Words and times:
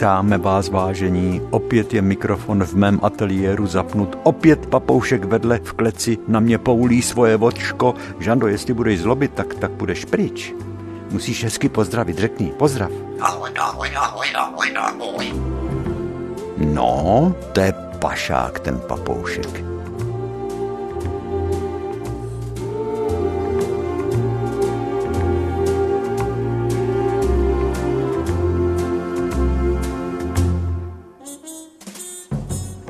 Vítáme 0.00 0.38
vás, 0.38 0.68
vážení. 0.68 1.42
Opět 1.50 1.94
je 1.94 2.02
mikrofon 2.02 2.64
v 2.64 2.74
mém 2.74 3.00
ateliéru 3.02 3.66
zapnut. 3.66 4.18
Opět 4.22 4.66
papoušek 4.66 5.24
vedle 5.24 5.60
v 5.64 5.72
kleci 5.72 6.18
na 6.28 6.40
mě 6.40 6.58
poulí 6.58 7.02
svoje 7.02 7.36
vočko. 7.36 7.94
Žando, 8.18 8.48
jestli 8.48 8.74
budeš 8.74 9.00
zlobit, 9.00 9.32
tak, 9.34 9.54
tak 9.54 9.70
budeš 9.70 10.04
pryč. 10.04 10.54
Musíš 11.10 11.44
hezky 11.44 11.68
pozdravit, 11.68 12.18
řekni, 12.18 12.52
pozdrav. 12.56 12.90
No, 16.56 17.34
to 17.52 17.60
je 17.60 17.74
pašák, 17.98 18.60
ten 18.60 18.80
papoušek. 18.80 19.69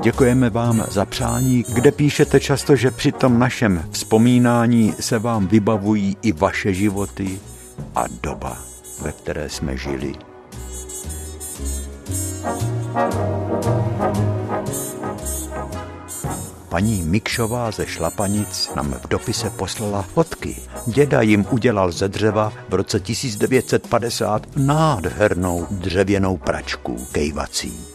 Děkujeme 0.02 0.50
vám 0.50 0.84
za 0.90 1.04
přání, 1.04 1.64
kde 1.74 1.92
píšete 1.92 2.40
často, 2.40 2.76
že 2.76 2.90
při 2.90 3.12
tom 3.12 3.38
našem 3.38 3.84
vzpomínání 3.90 4.94
se 5.00 5.18
vám 5.18 5.46
vybavují 5.46 6.16
i 6.22 6.32
vaše 6.32 6.74
životy 6.74 7.40
a 7.94 8.04
doba, 8.22 8.56
ve 9.02 9.12
které 9.12 9.48
jsme 9.48 9.76
žili. 9.76 10.14
Paní 16.68 17.02
Mikšová 17.02 17.70
ze 17.70 17.86
Šlapanic 17.86 18.70
nám 18.76 18.92
v 18.92 19.08
dopise 19.08 19.50
poslala 19.50 20.02
fotky. 20.02 20.56
Děda 20.86 21.22
jim 21.22 21.46
udělal 21.50 21.92
ze 21.92 22.08
dřeva 22.08 22.52
v 22.68 22.74
roce 22.74 23.00
1950 23.00 24.46
nádhernou 24.56 25.66
dřevěnou 25.70 26.36
pračku 26.36 27.06
kejvací. 27.12 27.90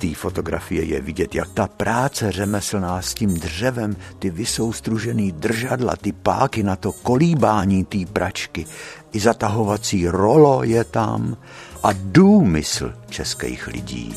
Té 0.00 0.14
fotografie 0.14 0.84
je 0.84 1.00
vidět, 1.00 1.34
jak 1.34 1.48
ta 1.52 1.68
práce 1.68 2.32
řemeslná 2.32 3.02
s 3.02 3.14
tím 3.14 3.34
dřevem, 3.34 3.96
ty 4.18 4.30
vysoustružený 4.30 5.32
držadla, 5.32 5.96
ty 5.96 6.12
páky 6.12 6.62
na 6.62 6.76
to 6.76 6.92
kolíbání 6.92 7.84
té 7.84 7.98
pračky, 8.12 8.66
i 9.12 9.20
zatahovací 9.20 10.08
rolo 10.08 10.64
je 10.64 10.84
tam 10.84 11.36
a 11.82 11.88
důmysl 11.92 12.92
českých 13.10 13.66
lidí. 13.66 14.14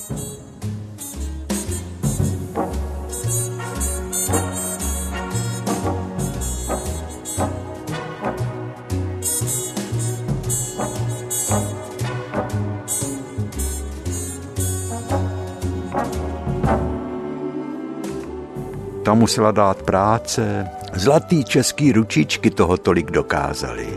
Musela 19.23 19.51
dát 19.51 19.83
práce. 19.83 20.67
Zlatý 20.93 21.43
český 21.43 21.91
ručičky 21.91 22.49
toho 22.49 22.77
tolik 22.77 23.11
dokázali. 23.11 23.87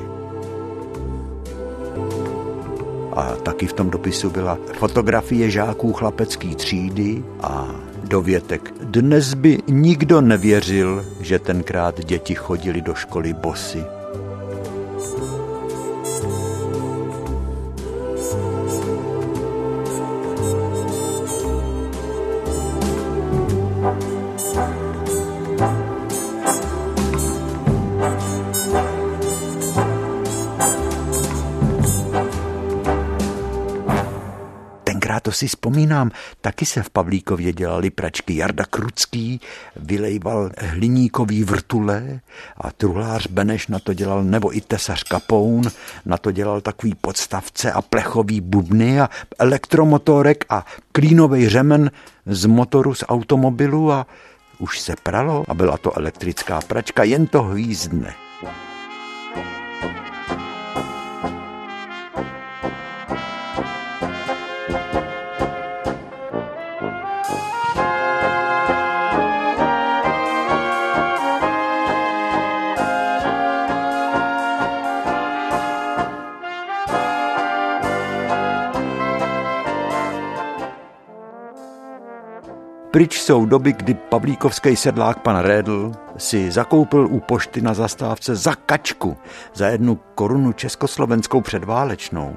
A 3.12 3.34
taky 3.42 3.66
v 3.66 3.72
tom 3.72 3.90
dopisu 3.90 4.30
byla 4.30 4.58
fotografie 4.78 5.50
žáků 5.50 5.92
chlapecký 5.92 6.54
třídy 6.54 7.24
a 7.42 7.66
dovětek. 8.04 8.70
Dnes 8.82 9.34
by 9.34 9.58
nikdo 9.66 10.20
nevěřil, 10.20 11.04
že 11.20 11.38
tenkrát 11.38 12.04
děti 12.04 12.34
chodili 12.34 12.80
do 12.80 12.94
školy 12.94 13.32
bosy. 13.32 13.95
Vzpomínám, 35.96 36.10
taky 36.40 36.66
se 36.66 36.82
v 36.82 36.90
Pavlíkově 36.90 37.52
dělali 37.52 37.90
pračky. 37.90 38.36
Jarda 38.36 38.64
Krucký 38.64 39.40
vylejval 39.76 40.50
hliníkový 40.58 41.44
vrtule 41.44 42.20
a 42.56 42.70
truhlář 42.72 43.26
Beneš 43.26 43.68
na 43.68 43.78
to 43.78 43.94
dělal, 43.94 44.24
nebo 44.24 44.56
i 44.56 44.60
tesař 44.60 45.02
Kapoun 45.02 45.62
na 46.04 46.16
to 46.16 46.32
dělal 46.32 46.60
takový 46.60 46.94
podstavce 46.94 47.72
a 47.72 47.82
plechový 47.82 48.40
bubny 48.40 49.00
a 49.00 49.10
elektromotorek 49.38 50.44
a 50.48 50.66
klínový 50.92 51.48
řemen 51.48 51.90
z 52.26 52.46
motoru 52.46 52.94
z 52.94 53.04
automobilu 53.08 53.92
a 53.92 54.06
už 54.58 54.80
se 54.80 54.94
pralo 55.02 55.44
a 55.48 55.54
byla 55.54 55.76
to 55.76 55.98
elektrická 55.98 56.60
pračka, 56.60 57.04
jen 57.04 57.26
to 57.26 57.42
hvízdne. 57.42 58.14
Pryč 82.96 83.20
jsou 83.20 83.46
doby, 83.46 83.72
kdy 83.72 83.94
pavlíkovský 83.94 84.76
sedlák 84.76 85.18
pan 85.18 85.36
Rédl 85.36 85.92
si 86.16 86.50
zakoupil 86.50 87.06
u 87.06 87.20
pošty 87.20 87.60
na 87.60 87.74
zastávce 87.74 88.36
za 88.36 88.54
kačku, 88.54 89.16
za 89.54 89.68
jednu 89.68 90.00
korunu 90.14 90.52
československou 90.52 91.40
předválečnou, 91.40 92.36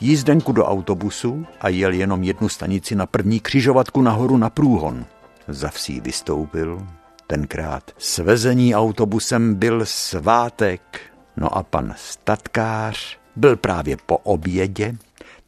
jízdenku 0.00 0.52
do 0.52 0.64
autobusu 0.64 1.46
a 1.60 1.68
jel 1.68 1.92
jenom 1.92 2.22
jednu 2.22 2.48
stanici 2.48 2.94
na 2.94 3.06
první 3.06 3.40
křižovatku 3.40 4.02
nahoru 4.02 4.36
na 4.36 4.50
průhon. 4.50 5.04
Za 5.48 5.68
vsí 5.68 6.00
vystoupil, 6.00 6.86
tenkrát 7.26 7.90
svezení 7.98 8.74
autobusem 8.74 9.54
byl 9.54 9.80
svátek, 9.84 11.00
no 11.36 11.56
a 11.56 11.62
pan 11.62 11.94
statkář 11.96 13.18
byl 13.36 13.56
právě 13.56 13.96
po 14.06 14.16
obědě, 14.16 14.96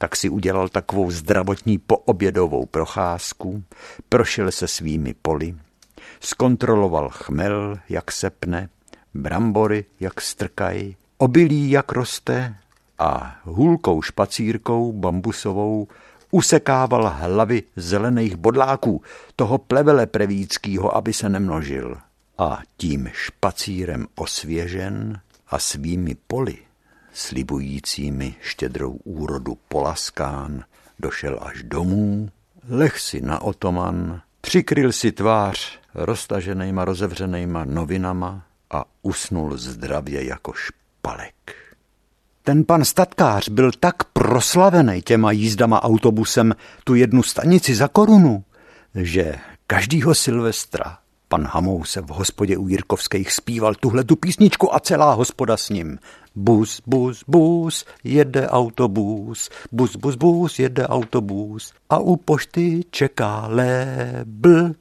tak 0.02 0.16
si 0.16 0.28
udělal 0.28 0.68
takovou 0.68 1.10
zdravotní 1.10 1.78
poobědovou 1.78 2.66
procházku, 2.66 3.62
prošel 4.08 4.50
se 4.50 4.68
svými 4.68 5.14
poli, 5.22 5.54
zkontroloval 6.20 7.08
chmel, 7.08 7.78
jak 7.88 8.12
se 8.12 8.30
pne, 8.30 8.68
brambory, 9.14 9.84
jak 10.00 10.20
strkají, 10.20 10.96
obilí, 11.18 11.70
jak 11.70 11.92
roste 11.92 12.54
a 12.98 13.36
hůlkou 13.44 14.02
špacírkou 14.02 14.92
bambusovou 14.92 15.88
usekával 16.30 17.14
hlavy 17.16 17.62
zelených 17.76 18.36
bodláků, 18.36 19.02
toho 19.36 19.58
plevele 19.58 20.06
prevíckýho, 20.06 20.96
aby 20.96 21.12
se 21.12 21.28
nemnožil. 21.28 21.96
A 22.38 22.60
tím 22.76 23.08
špacírem 23.12 24.06
osvěžen 24.14 25.20
a 25.48 25.58
svými 25.58 26.16
poli 26.26 26.58
slibujícími 27.12 28.34
štědrou 28.40 28.92
úrodu 29.04 29.58
polaskán, 29.68 30.64
došel 30.98 31.38
až 31.42 31.62
domů, 31.62 32.28
leh 32.68 33.00
si 33.00 33.20
na 33.20 33.42
otoman, 33.42 34.20
přikryl 34.40 34.92
si 34.92 35.12
tvář 35.12 35.78
roztaženýma 35.94 36.84
rozevřenýma 36.84 37.64
novinama 37.64 38.46
a 38.70 38.84
usnul 39.02 39.56
zdravě 39.56 40.24
jako 40.24 40.52
špalek. 40.52 41.34
Ten 42.42 42.64
pan 42.64 42.84
statkář 42.84 43.48
byl 43.48 43.70
tak 43.80 44.04
proslavený 44.04 45.02
těma 45.02 45.32
jízdama 45.32 45.82
autobusem 45.82 46.54
tu 46.84 46.94
jednu 46.94 47.22
stanici 47.22 47.74
za 47.74 47.88
korunu, 47.88 48.44
že 48.94 49.34
každýho 49.66 50.14
Silvestra 50.14 50.98
pan 51.32 51.46
Hamou 51.46 51.84
se 51.84 52.00
v 52.00 52.08
hospodě 52.08 52.56
u 52.56 52.68
Jirkovských 52.68 53.32
zpíval 53.32 53.74
tuhle 53.74 54.04
tu 54.04 54.16
písničku 54.16 54.74
a 54.74 54.80
celá 54.80 55.12
hospoda 55.12 55.56
s 55.56 55.68
ním. 55.68 55.98
Bus, 56.34 56.82
bus, 56.86 57.24
bus, 57.28 57.84
jede 58.04 58.48
autobus, 58.48 59.50
bus, 59.72 59.96
bus, 59.96 60.14
bus, 60.14 60.58
jede 60.58 60.86
autobus 60.86 61.72
a 61.90 61.98
u 61.98 62.16
pošty 62.16 62.84
čeká 62.90 63.46
lébl, 63.46 64.74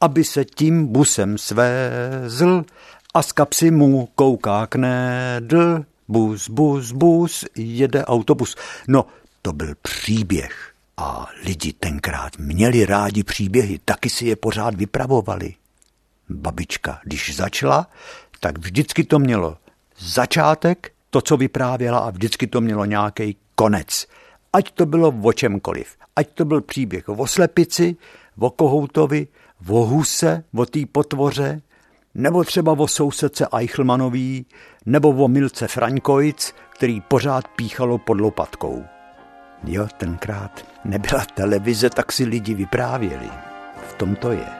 aby 0.00 0.24
se 0.24 0.44
tím 0.44 0.86
busem 0.86 1.38
svézl 1.38 2.64
a 3.14 3.22
z 3.22 3.32
kapsy 3.32 3.70
mu 3.70 4.08
kouká 4.14 4.66
knedl. 4.66 5.84
Bus, 6.08 6.48
bus, 6.48 6.92
bus, 6.92 7.44
jede 7.56 8.04
autobus. 8.04 8.56
No, 8.88 9.06
to 9.42 9.52
byl 9.52 9.74
příběh. 9.82 10.72
A 10.96 11.26
lidi 11.44 11.72
tenkrát 11.72 12.38
měli 12.38 12.86
rádi 12.86 13.24
příběhy, 13.24 13.80
taky 13.84 14.10
si 14.10 14.26
je 14.26 14.36
pořád 14.36 14.74
vypravovali. 14.74 15.54
Babička, 16.30 17.00
když 17.04 17.36
začala, 17.36 17.86
tak 18.40 18.58
vždycky 18.58 19.04
to 19.04 19.18
mělo 19.18 19.56
začátek 19.98 20.92
to, 21.10 21.20
co 21.20 21.36
vyprávěla 21.36 21.98
a 21.98 22.10
vždycky 22.10 22.46
to 22.46 22.60
mělo 22.60 22.84
nějaký 22.84 23.36
konec. 23.54 24.06
Ať 24.52 24.70
to 24.70 24.86
bylo 24.86 25.14
o 25.22 25.32
čemkoliv. 25.32 25.96
Ať 26.16 26.28
to 26.34 26.44
byl 26.44 26.60
příběh 26.60 27.08
o 27.08 27.26
slepici, 27.26 27.96
o 28.38 28.50
kohoutovi, 28.50 29.28
o 29.68 29.84
huse, 29.84 30.44
o 30.54 30.66
té 30.66 30.80
potvoře, 30.92 31.60
nebo 32.14 32.44
třeba 32.44 32.72
o 32.72 32.88
sousedce 32.88 33.46
Eichelmanový, 33.58 34.46
nebo 34.86 35.10
o 35.10 35.28
Milce 35.28 35.68
Fraňkojc, 35.68 36.54
který 36.70 37.00
pořád 37.00 37.48
píchalo 37.48 37.98
pod 37.98 38.20
lopatkou. 38.20 38.84
Jo, 39.64 39.88
tenkrát 39.96 40.66
nebyla 40.84 41.24
televize, 41.24 41.90
tak 41.90 42.12
si 42.12 42.24
lidi 42.24 42.54
vyprávěli. 42.54 43.30
V 43.88 43.94
tom 43.94 44.16
to 44.16 44.32
je. 44.32 44.59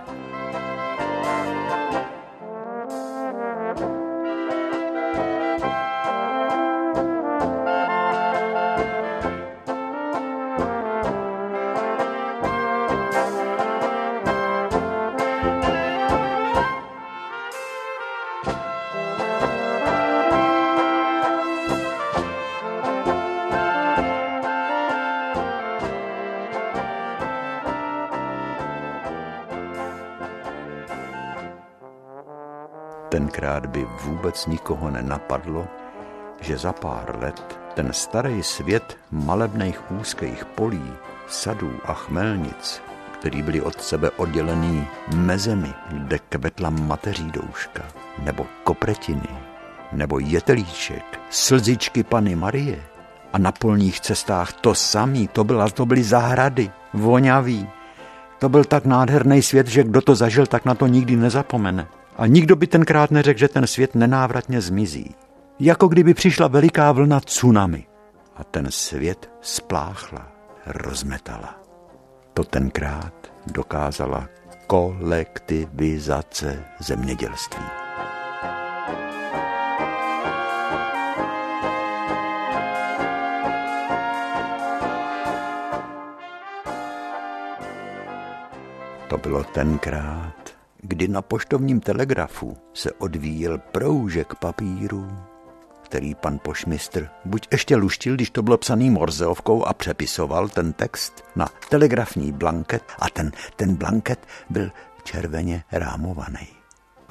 Tenkrát 33.11 33.67
by 33.67 33.87
vůbec 34.05 34.47
nikoho 34.47 34.91
nenapadlo, 34.91 35.67
že 36.41 36.59
za 36.59 36.73
pár 36.73 37.19
let 37.21 37.59
ten 37.75 37.93
starý 37.93 38.43
svět 38.43 38.97
malebných 39.11 39.91
úzkých 39.91 40.45
polí, 40.45 40.93
sadů 41.29 41.73
a 41.85 41.95
chmelnic, 41.95 42.83
který 43.19 43.43
byly 43.43 43.61
od 43.61 43.83
sebe 43.83 44.11
oddělený 44.11 44.87
mezemi, 45.15 45.75
kde 45.89 46.19
kvetla 46.19 46.71
mateří 46.71 47.31
douška, 47.31 47.83
nebo 48.19 48.47
kopretiny, 48.65 49.29
nebo 49.93 50.19
jetelíček, 50.19 51.21
slzičky 51.31 52.03
Pany 52.03 52.37
Marie, 52.37 52.79
a 53.33 53.39
na 53.39 53.53
polních 53.53 54.01
cestách 54.01 54.53
to 54.53 54.75
samý, 54.75 55.29
to, 55.29 55.45
byla, 55.45 55.69
to 55.69 55.87
byly 55.87 56.03
zahrady, 56.03 56.71
voňavý. 56.95 57.69
To 58.39 58.49
byl 58.49 58.65
tak 58.65 58.85
nádherný 58.85 59.43
svět, 59.43 59.67
že 59.67 59.85
kdo 59.85 60.01
to 60.01 60.15
zažil, 60.15 60.47
tak 60.47 60.65
na 60.65 60.75
to 60.75 60.87
nikdy 60.87 61.17
nezapomene. 61.17 61.87
A 62.21 62.27
nikdo 62.27 62.57
by 62.57 62.67
tenkrát 62.67 63.11
neřekl, 63.11 63.39
že 63.39 63.49
ten 63.49 63.67
svět 63.67 63.95
nenávratně 63.95 64.61
zmizí. 64.61 65.15
Jako 65.59 65.89
kdyby 65.89 66.15
přišla 66.15 66.49
veliká 66.49 66.93
vlna 66.93 67.21
tsunami 67.21 67.87
a 68.37 68.45
ten 68.45 68.67
svět 68.71 69.31
spláchla, 69.41 70.33
rozmetala. 70.67 71.61
To 72.35 72.45
tenkrát 72.45 73.33
dokázala 73.47 74.29
kolektivizace 74.67 76.65
zemědělství. 76.81 77.65
To 89.09 89.19
bylo 89.19 89.45
tenkrát, 89.45 90.40
kdy 90.83 91.09
na 91.09 91.23
poštovním 91.23 91.81
telegrafu 91.81 92.57
se 92.75 92.93
odvíjel 92.93 93.59
proužek 93.59 94.35
papíru, 94.35 95.09
který 95.83 96.15
pan 96.15 96.39
pošmistr 96.43 97.09
buď 97.25 97.49
ještě 97.53 97.77
luštil, 97.77 98.15
když 98.15 98.31
to 98.31 98.43
bylo 98.43 98.59
psaný 98.59 98.91
morzeovkou 98.91 99.65
a 99.65 99.73
přepisoval 99.73 100.49
ten 100.49 100.73
text 100.73 101.25
na 101.37 101.49
telegrafní 101.69 102.33
blanket 102.33 102.83
a 102.99 103.11
ten, 103.11 103.33
ten 103.57 103.75
blanket 103.75 104.27
byl 104.51 104.71
červeně 105.05 105.65
rámovaný. 105.73 106.49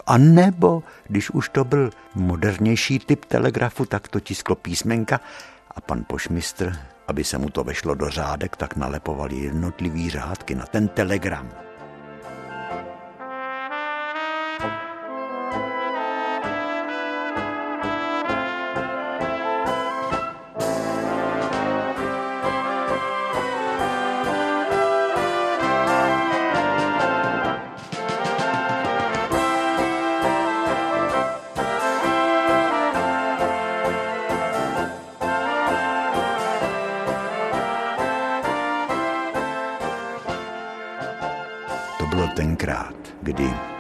A 0.08 0.18
nebo, 0.18 0.84
když 1.08 1.30
už 1.30 1.50
to 1.50 1.64
byl 1.64 1.90
modernější 2.16 3.00
typ 3.00 3.26
telegrafu, 3.26 3.86
tak 3.86 4.08
to 4.08 4.20
tisklo 4.20 4.56
písmenka 4.56 5.20
a 5.76 5.82
pan 5.82 6.04
pošmistr, 6.08 6.76
aby 7.08 7.24
se 7.24 7.38
mu 7.38 7.50
to 7.50 7.64
vešlo 7.64 7.96
do 7.96 8.10
řádek, 8.10 8.56
tak 8.56 8.76
nalepovali 8.76 9.36
jednotlivý 9.36 10.10
řádky 10.10 10.56
na 10.56 10.66
ten 10.66 10.88
telegram. 10.88 11.69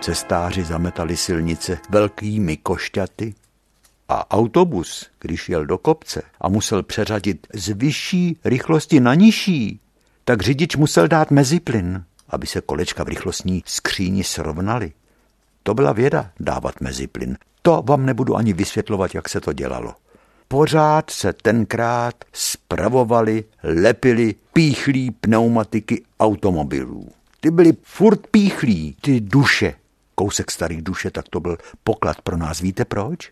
Cestáři 0.09 0.63
zametali 0.63 1.17
silnice 1.17 1.77
velkými 1.89 2.57
košťaty 2.57 3.33
a 4.07 4.31
autobus, 4.31 5.09
když 5.19 5.49
jel 5.49 5.65
do 5.65 5.77
kopce 5.77 6.21
a 6.41 6.49
musel 6.49 6.83
přeřadit 6.83 7.47
z 7.53 7.67
vyšší 7.67 8.37
rychlosti 8.45 8.99
na 8.99 9.13
nižší, 9.13 9.79
tak 10.25 10.41
řidič 10.41 10.75
musel 10.75 11.07
dát 11.07 11.31
meziplyn, 11.31 12.03
aby 12.29 12.47
se 12.47 12.61
kolečka 12.61 13.03
v 13.03 13.07
rychlostní 13.07 13.63
skříni 13.65 14.23
srovnaly. 14.23 14.91
To 15.63 15.73
byla 15.73 15.93
věda 15.93 16.31
dávat 16.39 16.81
meziplyn. 16.81 17.37
To 17.61 17.83
vám 17.85 18.05
nebudu 18.05 18.35
ani 18.35 18.53
vysvětlovat, 18.53 19.15
jak 19.15 19.29
se 19.29 19.41
to 19.41 19.53
dělalo. 19.53 19.95
Pořád 20.47 21.09
se 21.09 21.33
tenkrát 21.33 22.15
spravovali, 22.33 23.43
lepili 23.63 24.35
píchlí 24.53 25.11
pneumatiky 25.11 26.03
automobilů. 26.19 27.09
Ty 27.39 27.51
byly 27.51 27.73
furt 27.83 28.27
píchlí, 28.27 28.95
ty 29.01 29.19
duše. 29.21 29.73
Kousek 30.19 30.51
starých 30.51 30.81
duše, 30.81 31.11
tak 31.11 31.25
to 31.29 31.39
byl 31.39 31.57
poklad 31.83 32.21
pro 32.21 32.37
nás. 32.37 32.59
Víte 32.59 32.85
proč? 32.85 33.31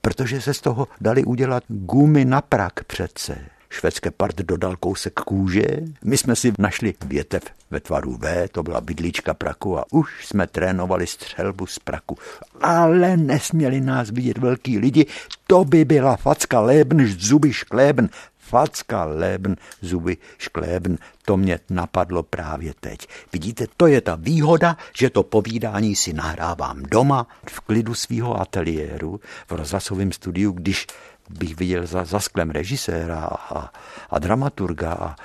Protože 0.00 0.40
se 0.40 0.54
z 0.54 0.60
toho 0.60 0.88
dali 1.00 1.24
udělat 1.24 1.64
gumy 1.68 2.24
na 2.24 2.40
prak 2.40 2.84
přece. 2.84 3.38
Švédské 3.70 4.10
part 4.10 4.36
dodal 4.36 4.76
kousek 4.76 5.14
kůže, 5.14 5.66
my 6.04 6.18
jsme 6.18 6.36
si 6.36 6.52
našli 6.58 6.94
větev 7.06 7.42
ve 7.70 7.80
tvaru 7.80 8.16
V, 8.16 8.48
to 8.48 8.62
byla 8.62 8.80
bydlička 8.80 9.34
praku 9.34 9.78
a 9.78 9.84
už 9.90 10.26
jsme 10.26 10.46
trénovali 10.46 11.06
střelbu 11.06 11.66
z 11.66 11.78
praku. 11.78 12.18
Ale 12.60 13.16
nesměli 13.16 13.80
nás 13.80 14.10
vidět 14.10 14.38
velký 14.38 14.78
lidi, 14.78 15.06
to 15.46 15.64
by 15.64 15.84
byla 15.84 16.16
facka 16.16 16.60
lébn, 16.60 17.06
zuby 17.06 17.52
šklébn, 17.52 18.06
facka, 18.50 19.04
leben, 19.04 19.56
zuby, 19.82 20.16
šklében, 20.38 20.98
to 21.24 21.36
mě 21.36 21.60
napadlo 21.70 22.22
právě 22.22 22.74
teď. 22.80 23.06
Vidíte, 23.32 23.66
to 23.76 23.86
je 23.86 24.00
ta 24.00 24.14
výhoda, 24.18 24.76
že 24.96 25.10
to 25.10 25.22
povídání 25.22 25.96
si 25.96 26.12
nahrávám 26.12 26.82
doma, 26.82 27.26
v 27.48 27.60
klidu 27.60 27.94
svého 27.94 28.40
ateliéru, 28.40 29.20
v 29.46 29.52
rozhlasovém 29.52 30.12
studiu, 30.12 30.52
když 30.52 30.86
bych 31.30 31.56
viděl 31.56 31.86
za, 31.86 32.04
za 32.04 32.20
sklem 32.20 32.50
režiséra 32.50 33.30
a, 33.30 33.70
a 34.10 34.18
dramaturga 34.18 34.92
a, 34.92 35.16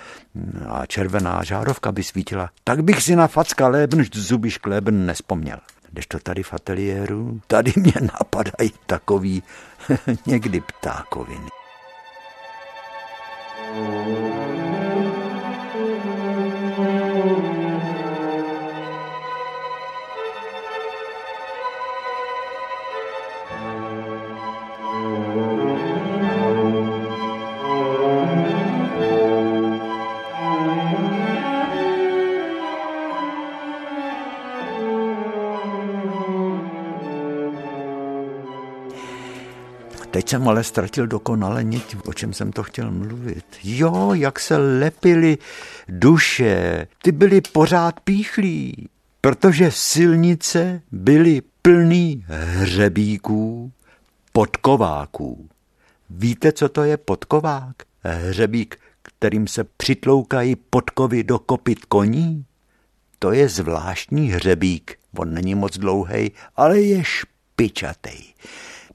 a 0.70 0.86
červená 0.86 1.44
žárovka 1.44 1.91
by 1.91 2.03
svítila, 2.03 2.50
tak 2.63 2.84
bych 2.84 3.01
si 3.01 3.15
na 3.15 3.27
facka 3.27 3.67
leben, 3.67 4.05
zuby 4.13 4.51
škleben 4.51 5.05
nespomněl. 5.05 5.58
Když 5.91 6.08
to 6.08 6.20
tady 6.20 6.44
v 6.44 6.53
ateliéru, 6.53 7.41
tady 7.48 7.74
mě 7.75 7.94
napadají 8.01 8.72
takový 8.86 9.44
někdy 10.25 10.62
ptákoviny. 10.62 11.64
Teď 13.75 14.25
jsem 40.36 40.48
ale 40.48 40.63
ztratil 40.63 41.08
dokonale 41.08 41.63
niť, 41.63 41.96
o 42.06 42.13
čem 42.13 42.34
jsem 42.34 42.51
to 42.51 42.63
chtěl 42.63 42.92
mluvit. 42.92 43.46
Jo, 43.63 44.12
jak 44.13 44.39
se 44.39 44.58
lepily 44.58 45.38
duše, 45.88 46.88
ty 47.04 47.12
byly 47.12 47.42
pořád 47.42 48.00
píchlí, 48.00 48.89
protože 49.22 49.72
silnice 49.72 50.82
byly 50.92 51.42
plný 51.62 52.25
hřebíků, 52.27 53.72
podkováků. 54.32 55.50
Víte, 56.10 56.51
co 56.51 56.70
to 56.70 56.84
je 56.84 56.98
podkovák? 56.98 57.75
Hřebík, 58.04 58.80
kterým 59.01 59.48
se 59.48 59.63
přitloukají 59.63 60.56
podkovy 60.56 61.24
do 61.24 61.39
kopit 61.39 61.86
koní? 61.86 62.46
To 63.20 63.32
je 63.32 63.50
zvláštní 63.50 64.27
hřebík. 64.27 64.98
On 65.18 65.34
není 65.34 65.56
moc 65.56 65.77
dlouhý, 65.77 66.32
ale 66.56 66.82
je 66.82 67.04
špičatý. 67.04 68.36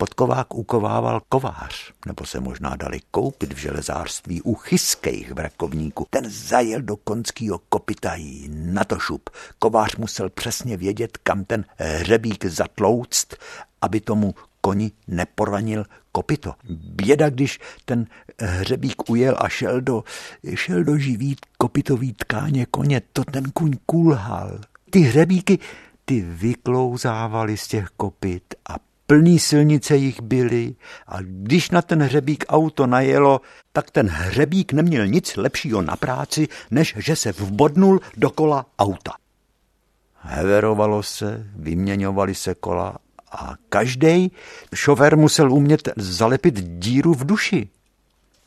Podkovák 0.01 0.55
ukovával 0.55 1.21
kovář, 1.29 1.93
nebo 2.07 2.27
se 2.27 2.41
možná 2.41 2.77
dali 2.77 3.01
koupit 3.11 3.53
v 3.53 3.57
železářství 3.57 4.43
u 4.43 4.55
chyských 4.55 5.33
vrakovníků. 5.33 6.07
Ten 6.11 6.31
zajel 6.31 6.83
do 6.83 6.97
konského 6.97 7.61
kopita 7.69 8.15
na 8.49 8.85
to 8.85 8.99
šup. 8.99 9.31
Kovář 9.59 9.97
musel 9.97 10.31
přesně 10.31 10.77
vědět, 10.77 11.19
kam 11.19 11.45
ten 11.45 11.65
hřebík 11.77 12.45
zatlouct, 12.45 13.35
aby 13.83 14.01
tomu 14.01 14.35
koni 14.61 14.93
neporanil 15.09 15.85
kopito. 16.13 16.55
Běda, 16.71 17.31
když 17.31 17.61
ten 17.85 18.07
hřebík 18.39 19.11
ujel 19.11 19.37
a 19.39 19.49
šel 19.49 19.81
do, 19.81 20.05
šel 20.55 20.85
do 20.85 20.99
živý 20.99 21.37
kopitový 21.59 22.13
tkáně 22.13 22.67
koně, 22.67 23.03
to 23.13 23.25
ten 23.25 23.51
kuň 23.51 23.73
kulhal. 23.87 24.61
Ty 24.91 25.01
hřebíky, 25.01 25.59
ty 26.05 26.21
vyklouzávaly 26.21 27.57
z 27.57 27.69
těch 27.69 27.89
kopit 27.97 28.55
a 28.69 28.90
plný 29.11 29.39
silnice 29.39 29.97
jich 29.97 30.23
byly 30.23 30.75
a 31.07 31.19
když 31.21 31.71
na 31.71 31.83
ten 31.83 32.03
hřebík 32.03 32.45
auto 32.49 32.87
najelo, 32.87 33.41
tak 33.73 33.91
ten 33.91 34.07
hřebík 34.07 34.73
neměl 34.73 35.07
nic 35.07 35.37
lepšího 35.37 35.83
na 35.83 35.97
práci, 35.97 36.49
než 36.71 36.95
že 36.99 37.17
se 37.17 37.33
vbodnul 37.33 38.01
do 38.17 38.31
kola 38.31 38.67
auta. 38.79 39.13
Heverovalo 40.15 41.03
se, 41.03 41.47
vyměňovali 41.57 42.35
se 42.35 42.55
kola 42.55 42.97
a 43.33 43.55
každý 43.69 44.33
šofér 44.75 45.17
musel 45.17 45.53
umět 45.53 45.89
zalepit 45.97 46.61
díru 46.61 47.15
v 47.15 47.27
duši. 47.27 47.69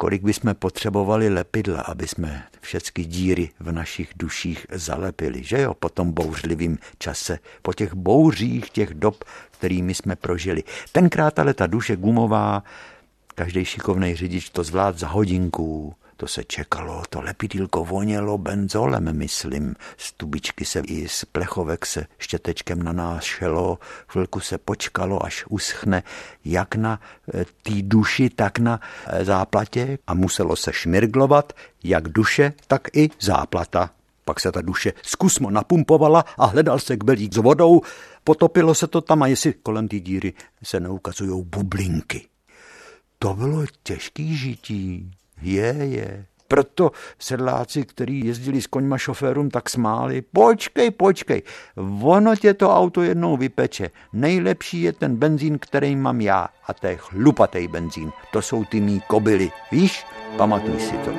Kolik 0.04 0.24
bychom 0.24 0.56
potřebovali 0.56 1.30
lepidla, 1.30 1.82
aby 1.82 2.08
jsme 2.08 2.44
všechny 2.62 3.04
díry 3.04 3.50
v 3.60 3.72
našich 3.72 4.12
duších 4.16 4.68
zalepili, 4.72 5.44
že 5.44 5.62
jo, 5.62 5.74
po 5.74 5.90
tom 5.90 6.12
bouřlivým 6.12 6.78
čase, 6.98 7.40
po 7.62 7.74
těch 7.74 7.94
bouřích 7.94 8.70
těch 8.70 8.94
dob, 8.94 9.24
kterými 9.52 9.96
jsme 9.96 10.16
prožili. 10.16 10.64
Tenkrát 10.92 11.40
ale 11.40 11.54
ta 11.54 11.68
duše 11.68 11.96
gumová, 11.96 12.64
každý 13.36 13.66
šikovný 13.66 14.16
řidič 14.16 14.50
to 14.50 14.64
zvlád 14.64 15.00
za 15.00 15.08
hodinku, 15.08 15.96
to 16.18 16.28
se 16.28 16.44
čekalo, 16.44 17.04
to 17.10 17.22
lepidílko 17.22 17.86
vonělo 17.86 18.38
benzolem, 18.38 19.18
myslím. 19.18 19.76
Z 19.98 20.12
tubičky 20.12 20.66
se 20.66 20.80
i 20.80 21.08
z 21.08 21.26
plechovek 21.26 21.86
se 21.86 22.06
štětečkem 22.18 22.84
na 22.84 22.92
nás 22.92 23.24
šelo, 23.24 23.80
chvilku 24.08 24.40
se 24.40 24.58
počkalo, 24.58 25.26
až 25.26 25.46
uschne, 25.50 26.04
jak 26.46 26.76
na 26.76 27.00
e, 27.34 27.46
té 27.46 27.82
duši, 27.82 28.30
tak 28.30 28.60
na 28.60 28.80
e, 29.08 29.26
záplatě 29.26 29.98
a 30.08 30.14
muselo 30.14 30.56
se 30.56 30.74
šmirglovat, 30.74 31.54
jak 31.84 32.10
duše, 32.10 32.54
tak 32.68 32.88
i 32.94 33.10
záplata. 33.20 33.90
Pak 34.26 34.40
se 34.40 34.52
ta 34.52 34.62
duše 34.62 34.94
zkusmo 35.02 35.50
napumpovala 35.50 36.26
a 36.38 36.46
hledal 36.46 36.80
se 36.80 36.98
kbelík 36.98 37.34
s 37.34 37.38
vodou, 37.38 37.82
potopilo 38.24 38.76
se 38.76 38.88
to 38.88 39.02
tam 39.02 39.24
a 39.24 39.28
jestli 39.28 39.54
kolem 39.54 39.88
té 39.88 40.00
díry 40.00 40.34
se 40.64 40.80
neukazují 40.80 41.44
bublinky. 41.46 42.28
To 43.20 43.34
bylo 43.34 43.66
těžký 43.84 44.38
žití. 44.38 45.12
Je, 45.44 45.76
je. 45.80 46.26
Proto 46.48 46.92
sedláci, 47.20 47.84
kteří 47.84 48.26
jezdili 48.26 48.62
s 48.62 48.68
koňma 48.68 48.98
šoférům, 48.98 49.50
tak 49.50 49.70
smáli. 49.70 50.22
Počkej, 50.22 50.92
počkej, 50.92 51.42
ono 52.02 52.36
tě 52.36 52.54
to 52.54 52.76
auto 52.76 53.02
jednou 53.02 53.38
vypeče. 53.38 53.90
Nejlepší 54.14 54.82
je 54.82 54.94
ten 54.94 55.16
benzín, 55.16 55.60
který 55.60 55.96
mám 55.96 56.22
já. 56.22 56.48
A 56.68 56.74
to 56.74 56.88
je 56.88 56.96
chlupatý 56.98 57.68
benzín. 57.68 58.12
To 58.32 58.42
jsou 58.42 58.66
ty 58.66 58.80
mý 58.80 59.02
kobily. 59.08 59.52
Víš? 59.72 60.06
Pamatuj 60.38 60.80
si 60.80 60.98
to. 60.98 61.12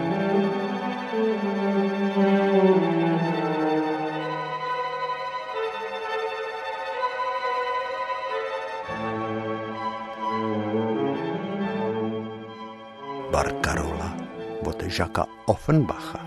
Barcarola 13.30 13.93
Žaka 14.86 15.26
Offenbacha. 15.46 16.20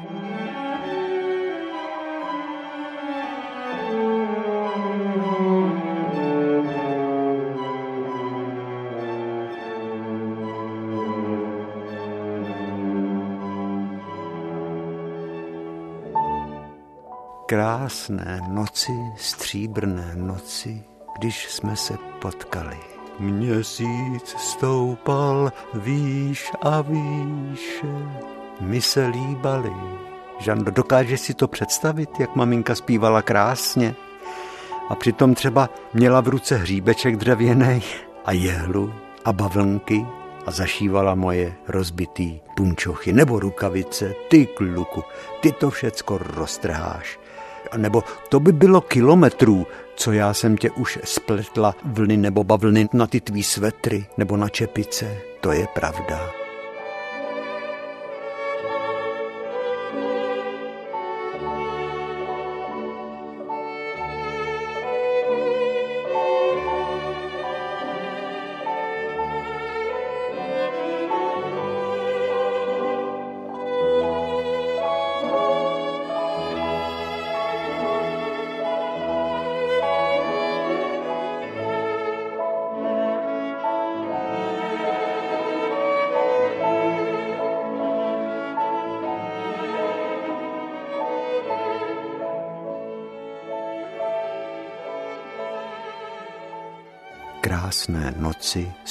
Krásné 17.46 18.42
noci, 18.48 18.92
stříbrné 19.18 20.12
noci, 20.16 20.84
když 21.20 21.52
jsme 21.52 21.76
se 21.76 21.98
potkali. 22.22 22.78
Měsíc 23.20 24.36
stoupal 24.38 25.52
výš 25.74 26.52
a 26.62 26.82
výše, 26.82 27.88
my 28.62 28.82
se 28.82 29.08
líbali. 29.08 29.74
Žando, 30.40 30.72
dokáže 30.72 31.18
si 31.18 31.34
to 31.34 31.48
představit, 31.48 32.10
jak 32.20 32.36
maminka 32.36 32.76
zpívala 32.76 33.22
krásně? 33.22 33.96
A 34.90 34.96
přitom 34.96 35.36
třeba 35.36 35.70
měla 35.94 36.22
v 36.22 36.28
ruce 36.28 36.58
hříbeček 36.58 37.16
dřevěný 37.16 37.84
a 38.26 38.32
jehlu 38.32 38.94
a 39.26 39.34
bavlnky 39.34 40.06
a 40.46 40.52
zašívala 40.52 41.16
moje 41.16 41.54
rozbitý 41.68 42.40
punčochy 42.56 43.14
nebo 43.14 43.40
rukavice. 43.40 44.14
Ty 44.30 44.46
kluku, 44.46 45.04
ty 45.42 45.52
to 45.52 45.70
všecko 45.70 46.18
roztrháš. 46.18 47.20
Nebo 47.78 48.04
to 48.30 48.40
by 48.40 48.52
bylo 48.52 48.82
kilometrů, 48.82 49.68
co 49.96 50.12
já 50.12 50.34
jsem 50.34 50.58
tě 50.58 50.72
už 50.72 51.00
spletla 51.04 51.76
vlny 51.86 52.18
nebo 52.18 52.44
bavlny 52.44 52.90
na 52.94 53.08
ty 53.08 53.22
tvý 53.22 53.44
svetry 53.44 54.06
nebo 54.18 54.38
na 54.38 54.50
čepice. 54.50 55.18
To 55.42 55.52
je 55.52 55.68
pravda. 55.74 56.47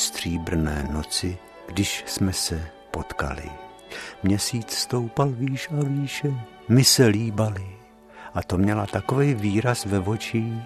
Stříbrné 0.07 0.89
noci, 0.91 1.39
když 1.67 2.05
jsme 2.07 2.33
se 2.33 2.69
potkali. 2.91 3.51
Měsíc 4.23 4.71
stoupal 4.73 5.29
výš 5.29 5.69
a 5.71 5.85
výše, 5.85 6.35
my 6.69 6.85
se 6.85 7.07
líbali. 7.07 7.67
A 8.35 8.43
to 8.43 8.59
měla 8.59 8.87
takový 8.87 9.35
výraz 9.35 9.85
ve 9.85 9.99
očích. 9.99 10.63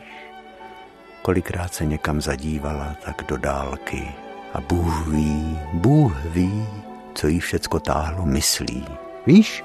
Kolikrát 1.23 1.75
se 1.75 1.87
někam 1.87 2.21
zadívala, 2.21 2.97
tak 3.05 3.25
do 3.29 3.37
dálky. 3.37 4.09
A 4.55 4.61
Bůh 4.61 5.07
ví, 5.09 5.59
Bůh 5.73 6.25
ví, 6.25 6.67
co 7.15 7.29
jí 7.29 7.41
všecko 7.41 7.81
táhlo 7.81 8.27
myslí. 8.27 8.87
Víš, 9.27 9.65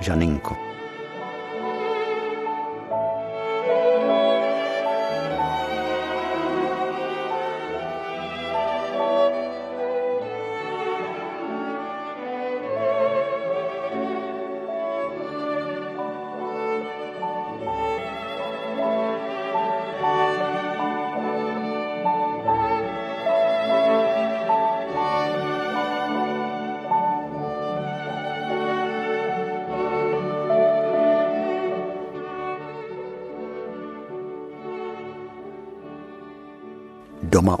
Žaninko? 0.00 0.71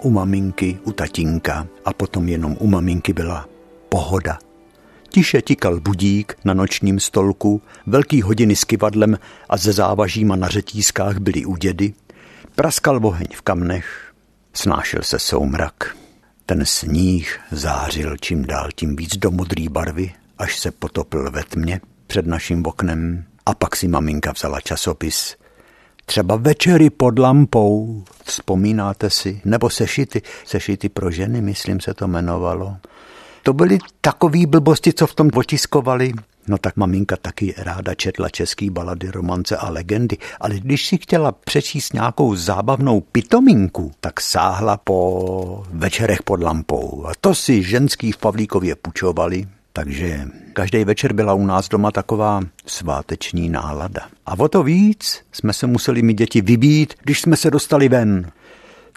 U 0.04 0.10
maminky, 0.10 0.78
u 0.84 0.92
tatínka 0.92 1.66
a 1.84 1.92
potom 1.92 2.28
jenom 2.28 2.56
u 2.60 2.66
maminky 2.66 3.12
byla 3.12 3.48
pohoda. 3.88 4.38
Tiše 5.08 5.42
tikal 5.42 5.80
budík 5.80 6.38
na 6.44 6.54
nočním 6.54 7.00
stolku, 7.00 7.62
velký 7.86 8.22
hodiny 8.22 8.56
s 8.56 8.64
kivadlem 8.64 9.18
a 9.48 9.56
ze 9.56 9.72
závažíma 9.72 10.36
na 10.36 10.48
řetízkách 10.48 11.18
byly 11.18 11.44
u 11.44 11.56
dědy. 11.56 11.94
Praskal 12.54 13.06
oheň 13.06 13.26
v 13.34 13.42
kamnech, 13.42 14.12
snášel 14.52 15.02
se 15.02 15.18
soumrak. 15.18 15.96
Ten 16.46 16.66
sníh 16.66 17.40
zářil 17.50 18.16
čím 18.16 18.44
dál 18.44 18.68
tím 18.74 18.96
víc 18.96 19.16
do 19.16 19.30
modré 19.30 19.68
barvy, 19.68 20.12
až 20.38 20.58
se 20.58 20.70
potopil 20.70 21.30
ve 21.30 21.44
tmě 21.44 21.80
před 22.06 22.26
naším 22.26 22.66
oknem. 22.66 23.24
A 23.46 23.54
pak 23.54 23.76
si 23.76 23.88
maminka 23.88 24.32
vzala 24.32 24.60
časopis. 24.60 25.36
Třeba 26.06 26.36
večery 26.36 26.90
pod 26.90 27.18
lampou, 27.18 28.04
vzpomínáte 28.24 29.10
si, 29.10 29.40
nebo 29.44 29.70
sešity, 29.70 30.22
sešity 30.44 30.88
pro 30.88 31.10
ženy, 31.10 31.40
myslím 31.40 31.80
se 31.80 31.94
to 31.94 32.04
jmenovalo. 32.04 32.76
To 33.42 33.52
byly 33.52 33.78
takové 34.00 34.46
blbosti, 34.46 34.92
co 34.92 35.06
v 35.06 35.14
tom 35.14 35.30
otiskovali. 35.34 36.12
No 36.48 36.58
tak 36.58 36.76
maminka 36.76 37.16
taky 37.16 37.54
ráda 37.58 37.94
četla 37.94 38.28
český 38.28 38.70
balady, 38.70 39.10
romance 39.10 39.56
a 39.56 39.70
legendy, 39.70 40.16
ale 40.40 40.60
když 40.60 40.86
si 40.86 40.98
chtěla 40.98 41.32
přečíst 41.32 41.94
nějakou 41.94 42.34
zábavnou 42.34 43.00
pitominku, 43.00 43.92
tak 44.00 44.20
sáhla 44.20 44.76
po 44.76 45.64
večerech 45.70 46.22
pod 46.22 46.42
lampou. 46.42 47.06
A 47.06 47.12
to 47.20 47.34
si 47.34 47.62
ženský 47.62 48.12
v 48.12 48.16
Pavlíkově 48.16 48.76
pučovali, 48.76 49.46
takže 49.72 50.28
každý 50.52 50.84
večer 50.84 51.12
byla 51.12 51.34
u 51.34 51.46
nás 51.46 51.68
doma 51.68 51.90
taková 51.90 52.40
sváteční 52.66 53.48
nálada. 53.48 54.08
A 54.26 54.38
o 54.38 54.48
to 54.48 54.62
víc 54.62 55.24
jsme 55.32 55.52
se 55.52 55.66
museli 55.66 56.02
mi 56.02 56.14
děti 56.14 56.40
vybít, 56.40 56.94
když 57.02 57.20
jsme 57.20 57.36
se 57.36 57.50
dostali 57.50 57.88
ven. 57.88 58.30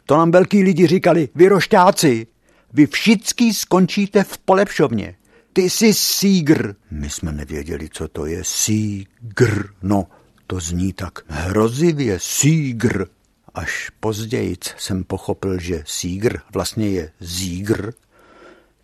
To 0.05 0.17
nám 0.17 0.31
velký 0.31 0.63
lidi 0.63 0.87
říkali, 0.87 1.29
vy 1.35 1.47
rošťáci, 1.47 2.27
vy 2.73 2.87
všichni 2.87 3.53
skončíte 3.53 4.23
v 4.23 4.37
polepšovně. 4.37 5.15
Ty 5.53 5.69
jsi 5.69 5.93
sígr. 5.93 6.75
My 6.91 7.09
jsme 7.09 7.31
nevěděli, 7.31 7.89
co 7.91 8.07
to 8.07 8.25
je 8.25 8.43
sígr. 8.43 9.69
No, 9.81 10.07
to 10.47 10.59
zní 10.59 10.93
tak 10.93 11.19
hrozivě 11.27 12.19
sígr. 12.21 13.05
Až 13.53 13.91
později 13.99 14.57
jsem 14.77 15.03
pochopil, 15.03 15.59
že 15.59 15.83
sígr 15.85 16.39
vlastně 16.53 16.89
je 16.89 17.11
zígr, 17.19 17.93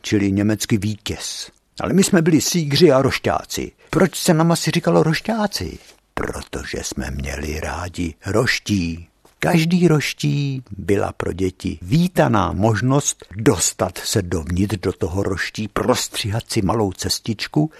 čili 0.01 0.31
německý 0.31 0.77
vítěz. 0.77 1.51
Ale 1.81 1.93
my 1.93 2.03
jsme 2.03 2.21
byli 2.21 2.41
sígři 2.41 2.91
a 2.91 3.01
rošťáci. 3.01 3.71
Proč 3.89 4.15
se 4.15 4.33
nám 4.33 4.51
asi 4.51 4.71
říkalo 4.71 5.03
rošťáci? 5.03 5.77
Protože 6.13 6.77
jsme 6.83 7.11
měli 7.11 7.59
rádi 7.59 8.13
roští. 8.25 9.07
Každý 9.39 9.87
roští 9.87 10.63
byla 10.77 11.13
pro 11.13 11.33
děti 11.33 11.79
vítaná 11.81 12.51
možnost 12.51 13.25
dostat 13.35 13.97
se 13.97 14.21
dovnitř 14.21 14.77
do 14.77 14.93
toho 14.93 15.23
roští, 15.23 15.67
prostříhat 15.67 16.43
si 16.51 16.61
malou 16.61 16.91
cestičku, 16.91 17.71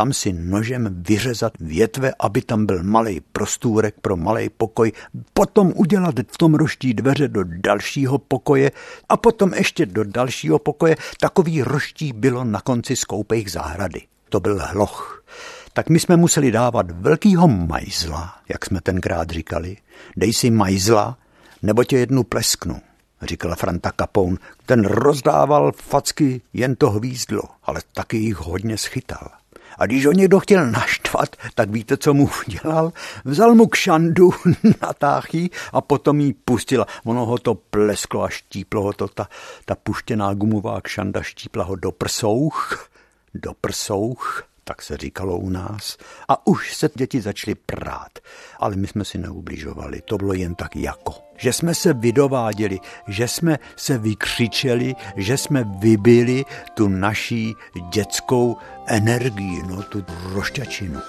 tam 0.00 0.12
si 0.12 0.32
nožem 0.32 0.88
vyřezat 1.02 1.52
větve, 1.60 2.12
aby 2.18 2.42
tam 2.42 2.66
byl 2.66 2.82
malý 2.82 3.20
prostůrek 3.20 3.94
pro 4.02 4.16
malý 4.16 4.48
pokoj, 4.48 4.92
potom 5.32 5.72
udělat 5.76 6.14
v 6.32 6.38
tom 6.38 6.54
roští 6.54 6.94
dveře 6.94 7.28
do 7.28 7.44
dalšího 7.44 8.18
pokoje 8.18 8.70
a 9.08 9.16
potom 9.16 9.54
ještě 9.54 9.86
do 9.86 10.04
dalšího 10.04 10.58
pokoje. 10.58 10.96
Takový 11.20 11.62
roští 11.62 12.12
bylo 12.12 12.44
na 12.44 12.60
konci 12.60 12.96
skoupejch 12.96 13.52
zahrady. 13.52 14.02
To 14.28 14.40
byl 14.40 14.60
hloch 14.62 15.24
tak 15.72 15.88
my 15.88 16.00
jsme 16.00 16.16
museli 16.16 16.50
dávat 16.50 16.90
velkýho 16.90 17.48
majzla, 17.48 18.34
jak 18.48 18.66
jsme 18.66 18.80
tenkrát 18.80 19.30
říkali. 19.30 19.76
Dej 20.16 20.32
si 20.32 20.50
majzla, 20.50 21.18
nebo 21.62 21.84
tě 21.84 21.98
jednu 21.98 22.24
plesknu, 22.24 22.80
říkala 23.22 23.56
Franta 23.56 23.92
Kapoun. 23.92 24.38
Ten 24.66 24.84
rozdával 24.84 25.72
facky 25.72 26.40
jen 26.52 26.76
to 26.76 26.90
hvízdlo, 26.90 27.42
ale 27.62 27.80
taky 27.94 28.16
jich 28.16 28.36
hodně 28.36 28.78
schytal. 28.78 29.39
A 29.80 29.86
když 29.86 30.06
ho 30.06 30.12
někdo 30.12 30.40
chtěl 30.40 30.70
naštvat, 30.70 31.36
tak 31.54 31.70
víte, 31.70 31.96
co 31.96 32.14
mu 32.14 32.30
udělal? 32.46 32.92
Vzal 33.24 33.54
mu 33.54 33.66
kšandu, 33.66 34.30
natáhl 34.82 35.48
a 35.72 35.80
potom 35.80 36.20
jí 36.20 36.32
pustil. 36.32 36.86
Ono 37.04 37.26
ho 37.26 37.38
to 37.38 37.54
plesklo 37.54 38.22
a 38.22 38.28
štíplo 38.28 38.82
ho 38.82 38.92
to, 38.92 39.08
ta, 39.08 39.28
ta 39.64 39.74
puštěná 39.74 40.34
gumová 40.34 40.80
kšanda 40.80 41.22
štípla 41.22 41.64
ho 41.64 41.76
do 41.76 41.92
prsouch, 41.92 42.88
do 43.34 43.52
prsouch 43.60 44.49
tak 44.70 44.82
se 44.82 44.96
říkalo 44.96 45.38
u 45.38 45.50
nás. 45.50 45.96
A 46.28 46.46
už 46.46 46.74
se 46.74 46.90
děti 46.94 47.20
začaly 47.20 47.54
prát, 47.54 48.18
ale 48.58 48.76
my 48.76 48.86
jsme 48.86 49.04
si 49.04 49.18
neubližovali, 49.18 50.00
to 50.00 50.18
bylo 50.18 50.32
jen 50.32 50.54
tak 50.54 50.76
jako. 50.76 51.14
Že 51.36 51.52
jsme 51.52 51.74
se 51.74 51.92
vydováděli, 51.92 52.78
že 53.08 53.28
jsme 53.28 53.58
se 53.76 53.98
vykřičeli, 53.98 54.94
že 55.16 55.36
jsme 55.36 55.64
vybili 55.78 56.44
tu 56.74 56.88
naší 56.88 57.54
dětskou 57.90 58.56
energii, 58.86 59.62
no 59.66 59.82
tu 59.82 60.04
rošťačinu. 60.32 61.00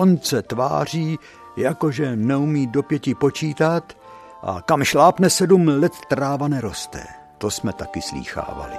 On 0.00 0.18
se 0.18 0.42
tváří, 0.42 1.18
jakože 1.56 2.16
neumí 2.16 2.66
do 2.66 2.82
pěti 2.82 3.14
počítat 3.14 3.92
a 4.42 4.62
kam 4.62 4.84
šlápne 4.84 5.30
sedm 5.30 5.68
let 5.68 5.92
tráva 6.08 6.48
neroste. 6.48 7.04
To 7.38 7.50
jsme 7.50 7.72
taky 7.72 8.02
slýchávali. 8.02 8.74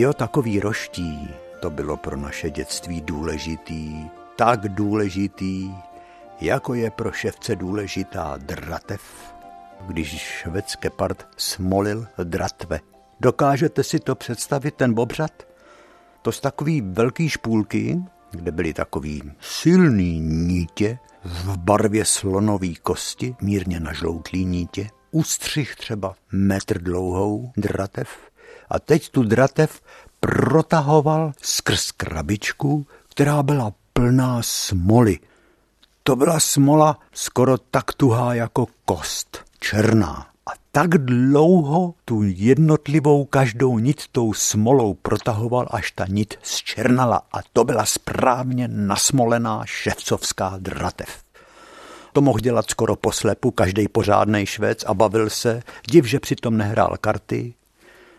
Jo, 0.00 0.12
takový 0.12 0.60
roští, 0.60 1.28
to 1.60 1.70
bylo 1.70 1.96
pro 1.96 2.16
naše 2.16 2.50
dětství 2.50 3.00
důležitý, 3.00 4.10
tak 4.36 4.68
důležitý, 4.68 5.70
jako 6.40 6.74
je 6.74 6.90
pro 6.90 7.12
ševce 7.12 7.56
důležitá 7.56 8.36
dratev, 8.36 9.02
když 9.86 10.08
švédské 10.18 10.90
part 10.90 11.26
smolil 11.36 12.06
dratve. 12.24 12.80
Dokážete 13.20 13.84
si 13.84 14.00
to 14.00 14.14
představit, 14.14 14.74
ten 14.74 14.94
bobřat? 14.94 15.48
To 16.22 16.32
z 16.32 16.40
takový 16.40 16.80
velký 16.80 17.28
špůlky, 17.28 17.98
kde 18.30 18.52
byly 18.52 18.74
takový 18.74 19.22
silný 19.40 20.20
nítě 20.20 20.98
v 21.24 21.56
barvě 21.56 22.04
slonové 22.04 22.74
kosti, 22.82 23.36
mírně 23.40 23.80
nažloutlý 23.80 24.44
nítě, 24.44 24.90
ústřih 25.10 25.76
třeba 25.76 26.14
metr 26.32 26.82
dlouhou 26.82 27.52
dratev, 27.56 28.28
a 28.70 28.78
teď 28.78 29.08
tu 29.08 29.22
dratev 29.22 29.80
protahoval 30.20 31.32
skrz 31.42 31.90
krabičku, 31.90 32.86
která 33.10 33.42
byla 33.42 33.72
plná 33.92 34.38
smoly. 34.42 35.18
To 36.02 36.16
byla 36.16 36.40
smola 36.40 36.98
skoro 37.12 37.58
tak 37.58 37.92
tuhá 37.92 38.34
jako 38.34 38.66
kost, 38.84 39.38
černá. 39.60 40.26
A 40.46 40.50
tak 40.72 40.90
dlouho 40.98 41.94
tu 42.04 42.22
jednotlivou 42.22 43.24
každou 43.24 43.78
nit 43.78 44.02
tou 44.12 44.32
smolou 44.32 44.94
protahoval, 44.94 45.66
až 45.70 45.90
ta 45.90 46.06
nit 46.08 46.34
zčernala. 46.42 47.22
A 47.32 47.38
to 47.52 47.64
byla 47.64 47.86
správně 47.86 48.68
nasmolená 48.68 49.62
ševcovská 49.66 50.54
dratev. 50.58 51.08
To 52.12 52.20
mohl 52.20 52.38
dělat 52.38 52.70
skoro 52.70 52.96
poslepu 52.96 53.50
každý 53.50 53.88
pořádný 53.88 54.46
švec 54.46 54.84
a 54.84 54.94
bavil 54.94 55.30
se, 55.30 55.62
div, 55.90 56.04
že 56.04 56.20
přitom 56.20 56.56
nehrál 56.56 56.96
karty, 57.00 57.54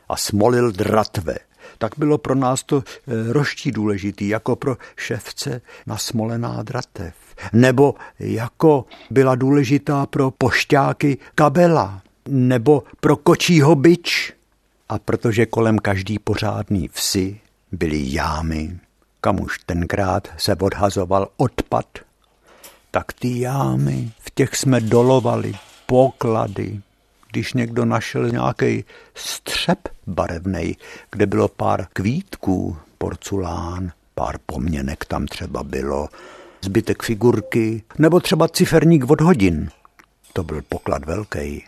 a 0.10 0.18
smolil 0.18 0.72
dratve. 0.72 1.36
Tak 1.78 1.92
bylo 1.98 2.18
pro 2.18 2.36
nás 2.36 2.64
to 2.64 2.84
eh, 2.84 3.34
roští 3.34 3.72
důležitý, 3.72 4.28
jako 4.28 4.56
pro 4.56 4.78
ševce 4.96 5.62
nasmolená 5.88 6.64
dratev. 6.64 7.14
Nebo 7.54 7.96
jako 8.20 8.86
byla 9.10 9.36
důležitá 9.36 10.06
pro 10.06 10.32
pošťáky 10.32 11.18
kabela, 11.36 12.02
nebo 12.28 12.84
pro 13.00 13.16
kočího 13.18 13.76
byč. 13.76 14.34
A 14.90 15.00
protože 15.00 15.46
kolem 15.46 15.80
každý 15.80 16.20
pořádný 16.20 16.90
vsi 16.94 17.40
byly 17.72 18.14
jámy, 18.14 18.80
kam 19.22 19.40
už 19.42 19.60
tenkrát 19.66 20.28
se 20.38 20.56
odhazoval 20.56 21.28
odpad, 21.38 21.86
tak 22.92 23.14
ty 23.14 23.40
jámy, 23.40 24.12
v 24.20 24.32
těch 24.36 24.56
jsme 24.56 24.82
dolovali 24.82 25.54
poklady, 25.86 26.82
když 27.32 27.54
někdo 27.54 27.86
našel 27.86 28.30
nějaký 28.30 28.86
střep 29.16 29.80
barevný, 30.08 30.78
kde 31.12 31.26
bylo 31.26 31.48
pár 31.48 31.88
kvítků, 31.94 32.78
porculán, 32.98 33.92
pár 34.16 34.38
poměnek 34.46 35.06
tam 35.06 35.26
třeba 35.26 35.64
bylo, 35.64 36.10
zbytek 36.62 37.04
figurky, 37.04 37.84
nebo 37.98 38.20
třeba 38.20 38.48
ciferník 38.48 39.10
od 39.10 39.22
hodin. 39.22 39.70
To 40.34 40.44
byl 40.44 40.62
poklad 40.70 41.06
velký. 41.06 41.64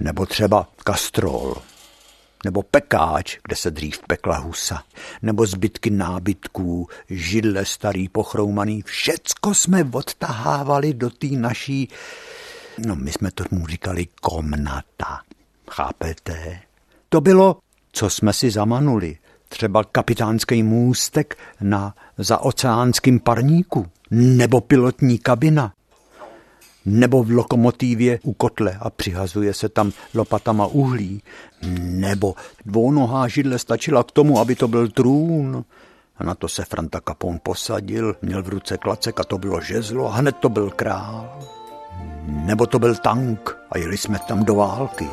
Nebo 0.00 0.26
třeba 0.26 0.68
kastrol. 0.84 1.54
nebo 2.44 2.62
pekáč, 2.62 3.38
kde 3.44 3.56
se 3.56 3.70
dřív 3.70 3.98
pekla 4.06 4.36
husa, 4.38 4.82
nebo 5.22 5.46
zbytky 5.46 5.90
nábytků, 5.90 6.88
židle 7.10 7.64
starý 7.64 8.08
pochroumaný, 8.08 8.82
všecko 8.82 9.54
jsme 9.54 9.84
odtahávali 9.92 10.94
do 10.94 11.10
té 11.10 11.26
naší, 11.26 11.88
no 12.78 12.96
my 12.96 13.12
jsme 13.12 13.30
tomu 13.30 13.66
říkali 13.66 14.06
komnata, 14.20 15.20
chápete? 15.70 16.60
To 17.08 17.20
bylo, 17.20 17.58
co 17.92 18.10
jsme 18.10 18.32
si 18.32 18.50
zamanuli, 18.50 19.18
třeba 19.48 19.84
kapitánský 19.84 20.62
můstek 20.62 21.38
na 21.60 21.94
zaoceánském 22.18 23.20
parníku, 23.20 23.86
nebo 24.10 24.60
pilotní 24.60 25.18
kabina, 25.18 25.72
nebo 26.84 27.22
v 27.22 27.30
lokomotivě 27.30 28.18
u 28.22 28.32
kotle 28.32 28.76
a 28.80 28.90
přihazuje 28.90 29.54
se 29.54 29.68
tam 29.68 29.92
lopatama 30.14 30.66
uhlí, 30.66 31.22
nebo 31.80 32.34
dvounohá 32.66 33.28
židle 33.28 33.58
stačila 33.58 34.02
k 34.02 34.12
tomu, 34.12 34.38
aby 34.38 34.54
to 34.54 34.68
byl 34.68 34.88
trůn. 34.88 35.64
A 36.16 36.24
na 36.24 36.34
to 36.34 36.48
se 36.48 36.64
Franta 36.64 37.00
Capon 37.08 37.38
posadil, 37.42 38.16
měl 38.22 38.42
v 38.42 38.48
ruce 38.48 38.78
klacek 38.78 39.20
a 39.20 39.24
to 39.24 39.38
bylo 39.38 39.60
žezlo 39.60 40.06
a 40.06 40.16
hned 40.16 40.36
to 40.36 40.48
byl 40.48 40.70
král. 40.70 41.38
Nebo 42.26 42.66
to 42.66 42.78
byl 42.78 42.94
tank 42.94 43.56
a 43.70 43.78
jeli 43.78 43.96
jsme 43.96 44.18
tam 44.18 44.44
do 44.44 44.54
války. 44.54 45.10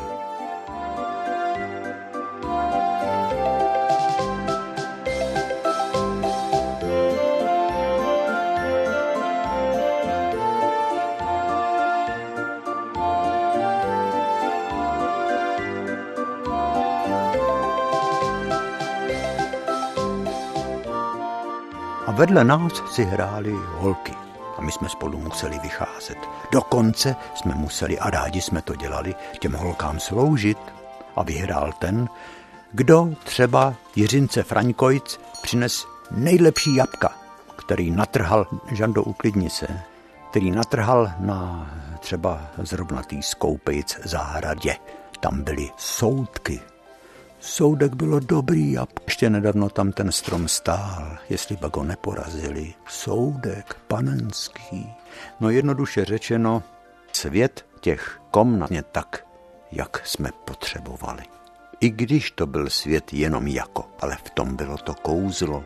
a 22.06 22.14
vedle 22.14 22.44
nás 22.44 22.82
si 22.92 23.04
hráli 23.04 23.56
holky. 23.80 24.21
My 24.62 24.72
jsme 24.72 24.88
spolu 24.88 25.18
museli 25.18 25.58
vycházet. 25.58 26.18
Dokonce 26.52 27.16
jsme 27.34 27.54
museli, 27.54 27.98
a 27.98 28.10
rádi 28.10 28.40
jsme 28.40 28.62
to 28.62 28.76
dělali, 28.76 29.14
těm 29.38 29.52
holkám 29.52 30.00
sloužit. 30.00 30.58
A 31.16 31.22
vyhrál 31.22 31.72
ten, 31.78 32.08
kdo 32.72 33.08
třeba 33.24 33.74
Jiřince 33.96 34.42
Fraňkojc 34.42 35.20
přines 35.42 35.86
nejlepší 36.10 36.74
jabka, 36.74 37.12
který 37.56 37.90
natrhal 37.90 38.46
Žando 38.70 39.02
Uklidnice, 39.02 39.80
který 40.30 40.50
natrhal 40.50 41.10
na 41.18 41.70
třeba 42.00 42.40
zrovna 42.58 43.02
tý 43.02 43.22
Skoupejc 43.22 44.00
zahradě. 44.04 44.76
Tam 45.20 45.42
byly 45.42 45.70
soudky, 45.76 46.60
Soudek 47.44 47.94
bylo 47.94 48.20
dobrý 48.20 48.78
a 48.78 48.86
ještě 49.06 49.30
nedávno 49.30 49.68
tam 49.68 49.92
ten 49.92 50.12
strom 50.12 50.48
stál, 50.48 51.18
jestli 51.30 51.56
pak 51.56 51.76
ho 51.76 51.84
neporazili. 51.84 52.74
Soudek 52.88 53.74
panenský. 53.88 54.94
No 55.40 55.50
jednoduše 55.50 56.04
řečeno, 56.04 56.62
svět 57.12 57.66
těch 57.80 58.20
komnat 58.30 58.70
je 58.70 58.82
tak, 58.82 59.26
jak 59.72 60.06
jsme 60.06 60.30
potřebovali. 60.44 61.22
I 61.80 61.90
když 61.90 62.30
to 62.30 62.46
byl 62.46 62.70
svět 62.70 63.12
jenom 63.12 63.46
jako, 63.46 63.84
ale 64.00 64.16
v 64.24 64.30
tom 64.30 64.56
bylo 64.56 64.76
to 64.76 64.94
kouzlo. 64.94 65.64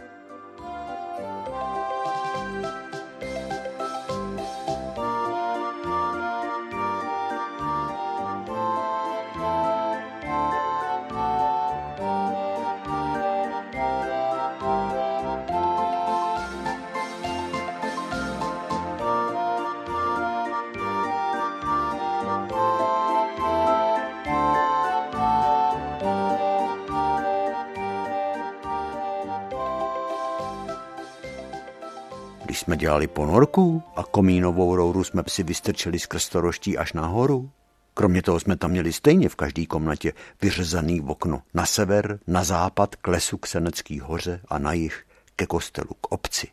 Jsme 32.66 32.76
dělali 32.76 33.06
ponorku 33.06 33.82
a 33.96 34.02
komínovou 34.02 34.76
rouru 34.76 35.04
jsme 35.04 35.22
si 35.28 35.42
vystrčili 35.42 35.98
z 35.98 36.06
krstoroští 36.06 36.78
až 36.78 36.92
nahoru. 36.92 37.50
Kromě 37.94 38.22
toho 38.22 38.40
jsme 38.40 38.56
tam 38.56 38.70
měli 38.70 38.92
stejně 38.92 39.28
v 39.28 39.36
každé 39.36 39.66
komnatě 39.66 40.12
vyřezaný 40.42 41.00
okno 41.00 41.42
na 41.54 41.66
sever, 41.66 42.18
na 42.26 42.44
západ 42.44 42.96
k 42.96 43.08
lesu 43.08 43.38
k 43.38 43.46
Senecký 43.46 44.00
hoře 44.00 44.40
a 44.48 44.58
na 44.58 44.72
jih 44.72 45.04
ke 45.36 45.46
kostelu, 45.46 45.90
k 46.00 46.12
obci. 46.12 46.48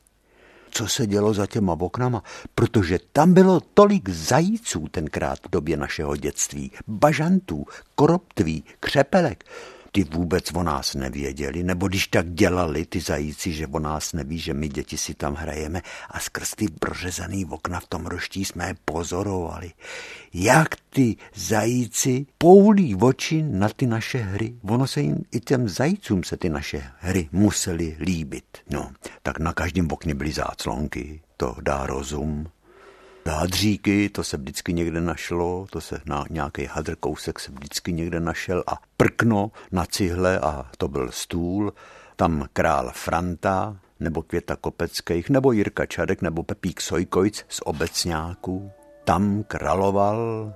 Co 0.72 0.88
se 0.88 1.08
dělo 1.08 1.34
za 1.34 1.48
těma 1.48 1.74
oknama? 1.74 2.24
Protože 2.56 3.00
tam 3.14 3.34
bylo 3.34 3.60
tolik 3.60 4.10
zajíců 4.10 4.88
tenkrát 4.88 5.40
v 5.46 5.50
době 5.50 5.78
našeho 5.78 6.16
dětství, 6.16 6.72
bažantů, 6.88 7.66
koroptví, 7.96 8.64
křepelek 8.80 9.44
ty 9.96 10.04
vůbec 10.04 10.54
o 10.54 10.64
nás 10.64 10.96
nevěděli, 10.96 11.64
nebo 11.64 11.88
když 11.88 12.08
tak 12.08 12.34
dělali 12.34 12.86
ty 12.86 13.00
zajíci, 13.00 13.52
že 13.52 13.68
o 13.68 13.80
nás 13.80 14.14
neví, 14.14 14.40
že 14.40 14.54
my 14.54 14.68
děti 14.68 14.98
si 14.98 15.14
tam 15.14 15.36
hrajeme 15.36 15.82
a 16.10 16.20
skrz 16.20 16.56
ty 16.56 16.66
prořezaný 16.80 17.46
okna 17.46 17.80
v 17.80 17.88
tom 17.88 18.06
roští 18.06 18.46
jsme 18.46 18.68
je 18.68 18.76
pozorovali. 18.86 19.72
Jak 20.34 20.76
ty 20.90 21.16
zajíci 21.36 22.26
poulí 22.38 22.96
oči 22.96 23.44
na 23.44 23.70
ty 23.70 23.88
naše 23.88 24.18
hry. 24.18 24.54
Ono 24.62 24.88
se 24.88 25.02
jim, 25.02 25.18
i 25.32 25.40
těm 25.40 25.70
zajícům 25.70 26.24
se 26.24 26.38
ty 26.38 26.50
naše 26.50 26.84
hry 27.00 27.30
museli 27.32 27.98
líbit. 28.00 28.58
No, 28.70 28.92
tak 29.22 29.40
na 29.40 29.54
každém 29.54 29.88
okně 29.92 30.16
byly 30.16 30.32
záclonky, 30.32 31.22
to 31.38 31.56
dá 31.62 31.86
rozum. 31.86 32.48
Hádříky, 33.26 34.10
to 34.10 34.24
se 34.24 34.38
vždycky 34.38 34.74
někde 34.74 35.02
našlo, 35.02 35.66
to 35.70 35.82
se 35.82 36.02
na 36.06 36.26
nějaký 36.30 36.66
hadr 36.66 36.96
kousek 36.96 37.40
se 37.40 37.52
vždycky 37.52 37.94
někde 37.94 38.20
našel 38.20 38.64
a 38.68 38.74
prkno 38.98 39.52
na 39.72 39.86
cihle 39.86 40.40
a 40.40 40.66
to 40.78 40.88
byl 40.88 41.12
stůl. 41.12 41.74
Tam 42.16 42.48
král 42.54 42.92
Franta, 42.94 43.78
nebo 44.00 44.22
Květa 44.22 44.56
Kopeckých, 44.56 45.30
nebo 45.30 45.52
Jirka 45.52 45.86
Čadek, 45.86 46.22
nebo 46.22 46.44
Pepík 46.44 46.82
Sojkojc 46.82 47.46
z 47.50 47.62
obecňáků. 47.66 48.72
Tam 49.04 49.44
královal 49.44 50.54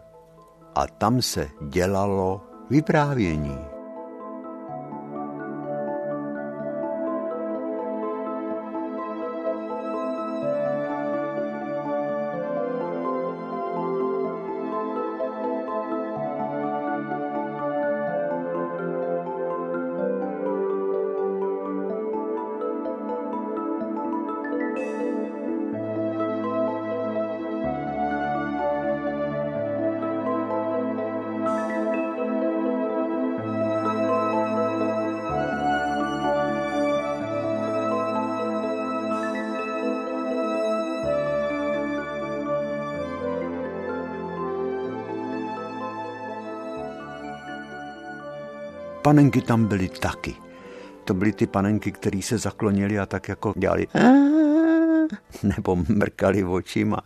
a 0.76 0.88
tam 0.88 1.22
se 1.22 1.50
dělalo 1.70 2.42
vyprávění. 2.70 3.77
Panenky 49.08 49.42
tam 49.42 49.66
byly 49.66 49.90
taky. 49.90 50.36
To 51.04 51.14
byly 51.14 51.34
ty 51.34 51.48
panenky, 51.48 51.92
které 51.92 52.22
se 52.22 52.38
zaklonily 52.38 53.00
a 53.00 53.06
tak 53.06 53.30
jako 53.30 53.54
dělali 53.58 53.88
nebo 55.44 55.76
mrkali 55.76 56.44
očima. 56.44 57.00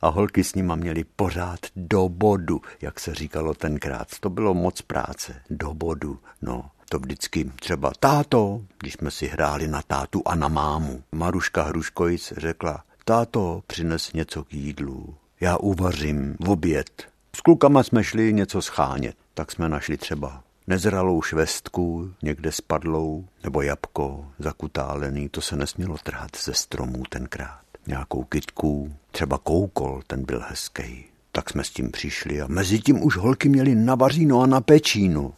A 0.00 0.08
holky 0.08 0.44
s 0.44 0.54
nima 0.54 0.74
měly 0.74 1.04
pořád 1.04 1.60
do 1.76 2.08
bodu, 2.08 2.60
jak 2.80 3.00
se 3.00 3.14
říkalo 3.14 3.54
tenkrát. 3.54 4.08
To 4.20 4.30
bylo 4.30 4.54
moc 4.54 4.82
práce, 4.82 5.42
do 5.50 5.74
bodu, 5.74 6.18
no. 6.42 6.70
To 6.88 6.98
vždycky 6.98 7.50
třeba 7.60 7.92
táto, 8.00 8.60
když 8.78 8.94
jsme 8.94 9.10
si 9.10 9.26
hráli 9.26 9.68
na 9.68 9.82
tátu 9.82 10.22
a 10.26 10.34
na 10.34 10.48
mámu. 10.48 11.02
Maruška 11.12 11.62
Hruškojic 11.62 12.32
řekla, 12.36 12.82
táto, 13.04 13.62
přines 13.66 14.12
něco 14.12 14.44
k 14.44 14.54
jídlu. 14.54 15.14
Já 15.40 15.56
uvařím 15.56 16.36
v 16.40 16.50
oběd. 16.50 17.08
S 17.36 17.40
klukama 17.40 17.82
jsme 17.82 18.04
šli 18.04 18.32
něco 18.32 18.62
schánět. 18.62 19.16
Tak 19.34 19.52
jsme 19.52 19.68
našli 19.68 19.96
třeba 19.96 20.42
nezralou 20.68 21.22
švestku, 21.22 22.10
někde 22.22 22.52
spadlou, 22.52 23.24
nebo 23.44 23.62
jabko 23.62 24.26
zakutálený, 24.38 25.28
to 25.28 25.40
se 25.40 25.56
nesmělo 25.56 25.96
trhat 26.02 26.30
ze 26.44 26.54
stromů 26.54 27.02
tenkrát. 27.08 27.60
Nějakou 27.86 28.24
kytku, 28.24 28.92
třeba 29.10 29.38
koukol, 29.38 30.02
ten 30.06 30.24
byl 30.24 30.42
hezký. 30.48 31.04
Tak 31.32 31.50
jsme 31.50 31.64
s 31.64 31.70
tím 31.70 31.90
přišli 31.90 32.40
a 32.40 32.46
mezi 32.46 32.78
tím 32.78 33.02
už 33.02 33.16
holky 33.16 33.48
měli 33.48 33.74
na 33.74 33.94
vaříno 33.94 34.40
a 34.40 34.46
na 34.46 34.60
pečínu. 34.60 35.34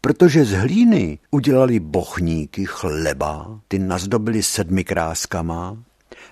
protože 0.00 0.44
z 0.44 0.52
hlíny 0.52 1.18
udělali 1.30 1.80
bochníky 1.80 2.64
chleba, 2.66 3.60
ty 3.68 3.78
nazdobili 3.78 4.42
sedmi 4.42 4.84
kráskama, 4.84 5.76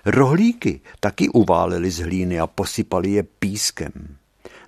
rohlíky 0.05 0.81
taky 0.99 1.29
uválili 1.29 1.91
z 1.91 1.99
hlíny 1.99 2.39
a 2.39 2.47
posypali 2.47 3.11
je 3.11 3.23
pískem. 3.23 3.91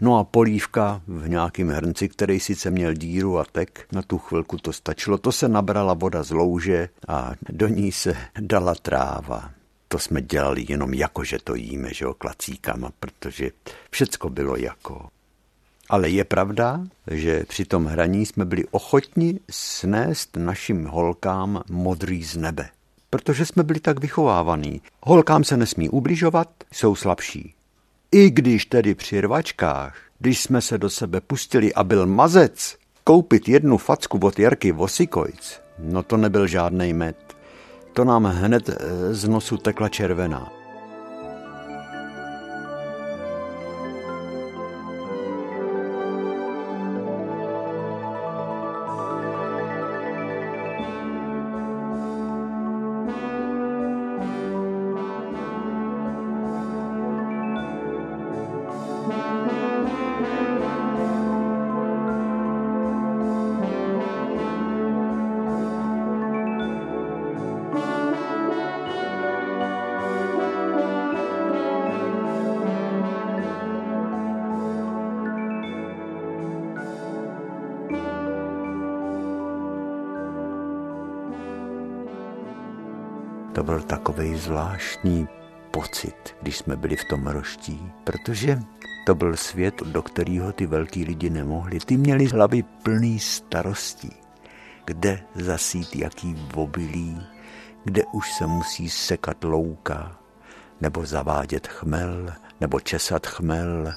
No 0.02 0.18
a 0.18 0.24
polívka 0.24 1.02
v 1.08 1.30
nějakém 1.30 1.70
hrnci, 1.70 2.10
který 2.10 2.40
sice 2.40 2.72
měl 2.72 2.94
díru 2.94 3.40
a 3.40 3.46
tek, 3.52 3.86
na 3.92 4.02
tu 4.02 4.18
chvilku 4.18 4.58
to 4.58 4.74
stačilo. 4.74 5.18
To 5.18 5.32
se 5.32 5.48
nabrala 5.48 5.94
voda 5.94 6.24
z 6.24 6.32
louže 6.32 6.90
a 7.08 7.32
do 7.50 7.68
ní 7.68 7.92
se 7.92 8.18
dala 8.40 8.76
tráva. 8.76 9.52
To 9.88 10.00
jsme 10.00 10.22
dělali 10.22 10.66
jenom 10.70 10.94
jako, 10.94 11.24
že 11.24 11.38
to 11.44 11.56
jíme, 11.56 11.94
že 11.94 12.06
jo, 12.06 12.14
klacíkama, 12.14 12.92
protože 13.00 13.52
všecko 13.92 14.30
bylo 14.30 14.56
jako. 14.56 15.08
Ale 15.90 16.10
je 16.10 16.24
pravda, 16.24 16.82
že 17.12 17.44
při 17.48 17.66
tom 17.66 17.86
hraní 17.86 18.26
jsme 18.26 18.46
byli 18.46 18.66
ochotni 18.72 19.40
snést 19.52 20.38
našim 20.38 20.86
holkám 20.86 21.64
modrý 21.70 22.24
z 22.24 22.38
nebe. 22.38 22.70
Protože 23.10 23.46
jsme 23.46 23.64
byli 23.64 23.80
tak 23.80 24.00
vychovávaní. 24.00 24.82
Holkám 25.04 25.44
se 25.44 25.58
nesmí 25.58 25.90
ubližovat, 25.90 26.50
jsou 26.72 26.96
slabší. 26.96 27.54
I 28.12 28.30
když 28.30 28.65
tedy 28.65 28.95
při 28.95 29.21
rvačkách, 29.21 29.97
když 30.19 30.41
jsme 30.41 30.62
se 30.62 30.78
do 30.78 30.89
sebe 30.89 31.21
pustili 31.21 31.74
a 31.74 31.84
byl 31.84 32.08
mazec, 32.08 32.76
koupit 33.04 33.50
jednu 33.50 33.78
facku 33.78 34.17
od 34.17 34.39
Jarky 34.39 34.71
Vosikojc, 34.71 35.60
no 35.80 36.04
to 36.04 36.17
nebyl 36.17 36.47
žádný 36.47 36.93
med. 36.93 37.15
To 37.93 38.04
nám 38.06 38.24
hned 38.24 38.69
eh, 38.69 39.13
z 39.13 39.28
nosu 39.28 39.58
tekla 39.58 39.89
červená. 39.89 40.61
Zvláštní 84.41 85.27
pocit, 85.71 86.36
když 86.41 86.58
jsme 86.58 86.75
byli 86.75 86.95
v 86.95 87.06
tom 87.06 87.27
roští, 87.27 87.91
protože 88.04 88.60
to 89.06 89.15
byl 89.15 89.38
svět, 89.38 89.75
do 89.86 90.01
kterého 90.01 90.51
ty 90.51 90.65
velký 90.65 91.06
lidi 91.06 91.30
nemohli. 91.30 91.80
Ty 91.80 91.97
měli 91.97 92.25
hlavy 92.25 92.63
plný 92.63 93.19
starostí. 93.19 94.12
Kde 94.86 95.23
zasít 95.36 95.95
jaký 95.95 96.47
obilí, 96.54 97.21
kde 97.84 98.04
už 98.13 98.34
se 98.34 98.47
musí 98.47 98.89
sekat 98.89 99.43
louka, 99.43 100.17
nebo 100.82 101.06
zavádět 101.06 101.67
chmel, 101.67 102.34
nebo 102.62 102.80
česat 102.80 103.27
chmel, 103.27 103.93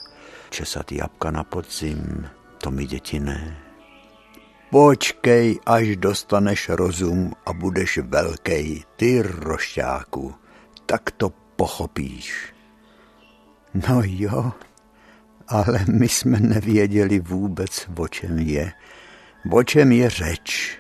česat 0.50 0.92
jabka 0.92 1.30
na 1.30 1.44
podzim. 1.44 2.28
To 2.59 2.70
mi 2.70 2.87
děti 2.87 3.20
ne. 3.20 3.63
Počkej, 4.70 5.59
až 5.66 5.96
dostaneš 5.96 6.68
rozum 6.68 7.33
a 7.46 7.53
budeš 7.53 7.98
velký, 7.98 8.85
ty 8.96 9.22
rošťáku, 9.22 10.35
tak 10.87 11.11
to 11.11 11.33
pochopíš. 11.57 12.55
No 13.88 14.03
jo, 14.05 14.53
ale 15.48 15.81
my 15.88 16.09
jsme 16.09 16.40
nevěděli 16.40 17.20
vůbec, 17.20 17.88
o 17.96 18.09
čem 18.09 18.38
je. 18.38 18.72
O 19.50 19.62
čem 19.62 19.92
je 19.92 20.11
řeč, 20.11 20.79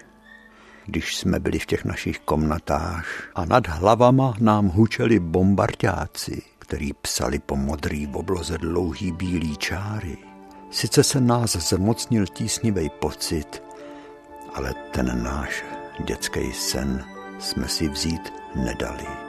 když 0.86 1.16
jsme 1.16 1.40
byli 1.40 1.58
v 1.58 1.66
těch 1.66 1.84
našich 1.84 2.18
komnatách 2.18 3.06
a 3.34 3.44
nad 3.44 3.66
hlavama 3.68 4.34
nám 4.40 4.68
hučeli 4.68 5.18
bombardáci, 5.18 6.42
který 6.58 6.92
psali 6.92 7.38
po 7.38 7.56
modrý 7.56 8.06
obloze 8.06 8.58
dlouhý 8.58 9.12
bílý 9.12 9.56
čáry. 9.56 10.16
Sice 10.70 11.04
se 11.04 11.20
nás 11.20 11.56
zmocnil 11.56 12.26
tísnivý 12.26 12.90
pocit, 12.90 13.62
ale 14.54 14.74
ten 14.90 15.22
náš 15.22 15.64
dětský 16.04 16.52
sen 16.52 17.04
jsme 17.38 17.68
si 17.68 17.88
vzít 17.88 18.32
nedali. 18.54 19.23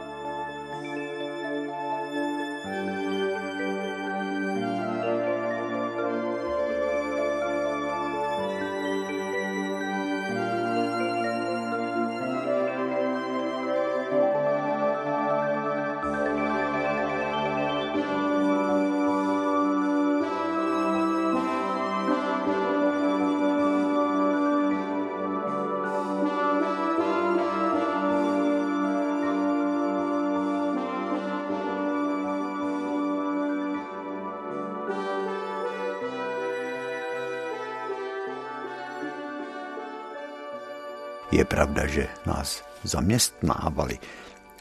Pravda, 41.45 41.87
že 41.87 42.07
nás 42.25 42.63
zaměstnávali. 42.83 43.99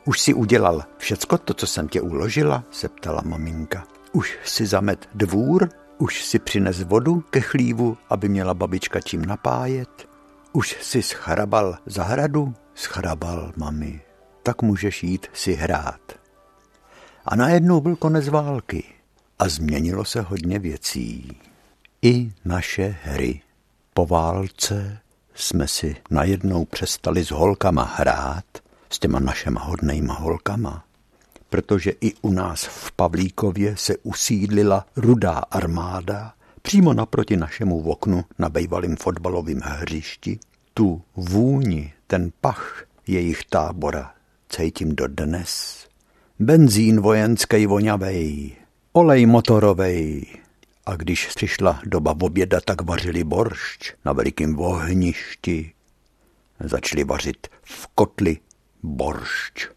Už 0.05 0.20
si 0.20 0.35
udělal 0.35 0.85
všecko 0.99 1.38
to, 1.38 1.55
co 1.55 1.66
jsem 1.66 1.88
tě 1.88 2.01
uložila? 2.01 2.64
se 2.70 2.88
ptala 2.88 3.23
maminka. 3.25 3.87
Už 4.12 4.38
si 4.44 4.66
zamet 4.66 5.09
dvůr? 5.14 5.68
Už 5.99 6.25
si 6.25 6.38
přines 6.38 6.83
vodu 6.83 7.20
ke 7.20 7.40
chlívu, 7.40 7.97
aby 8.11 8.29
měla 8.29 8.55
babička 8.55 9.01
čím 9.01 9.25
napájet? 9.25 10.09
Už 10.53 10.77
si 10.83 11.03
schrabal 11.03 11.79
zahradu? 11.87 12.55
Schrabal, 12.75 13.53
mami. 13.57 14.01
Tak 14.42 14.62
můžeš 14.62 15.03
jít 15.03 15.27
si 15.33 15.55
hrát. 15.55 16.01
A 17.25 17.37
najednou 17.37 17.81
byl 17.81 17.97
konec 17.97 18.29
války 18.29 18.85
a 19.38 19.49
změnilo 19.49 20.05
se 20.05 20.20
hodně 20.20 20.59
věcí. 20.59 21.40
I 22.03 22.33
naše 22.44 22.97
hry. 23.03 23.40
Po 23.94 24.07
válce 24.07 24.99
jsme 25.35 25.68
si 25.68 25.97
najednou 26.11 26.64
přestali 26.64 27.25
s 27.25 27.31
holkama 27.31 27.94
hrát, 27.97 28.44
s 28.90 28.99
těma 28.99 29.20
našema 29.20 29.61
hodnejma 29.61 30.14
holkama, 30.14 30.85
protože 31.51 31.92
i 32.01 32.14
u 32.23 32.33
nás 32.33 32.64
v 32.64 32.92
Pavlíkově 32.92 33.77
se 33.77 33.97
usídlila 34.03 34.87
rudá 34.97 35.42
armáda 35.51 36.33
přímo 36.62 36.94
naproti 36.94 37.37
našemu 37.37 37.90
oknu 37.90 38.25
na 38.38 38.49
bejvalým 38.49 38.97
fotbalovém 38.97 39.61
hřišti. 39.61 40.38
Tu 40.75 41.03
vůni, 41.16 41.92
ten 42.07 42.31
pach 42.40 42.85
jejich 43.07 43.44
tábora 43.44 44.11
cítím 44.49 44.97
dodnes. 44.97 45.85
Benzín 46.38 47.01
vojenský 47.01 47.66
voňavej, 47.66 48.53
olej 48.92 49.27
motorovej, 49.27 50.27
a 50.87 50.97
když 50.97 51.27
přišla 51.27 51.81
doba 51.87 52.16
oběda, 52.20 52.61
tak 52.61 52.83
vařili 52.83 53.25
boršč 53.25 53.92
na 54.05 54.12
velikém 54.12 54.59
ohništi. 54.59 55.73
Začali 56.61 57.05
vařit 57.05 57.47
v 57.62 57.87
kotli 57.94 58.38
boršč. 58.83 59.68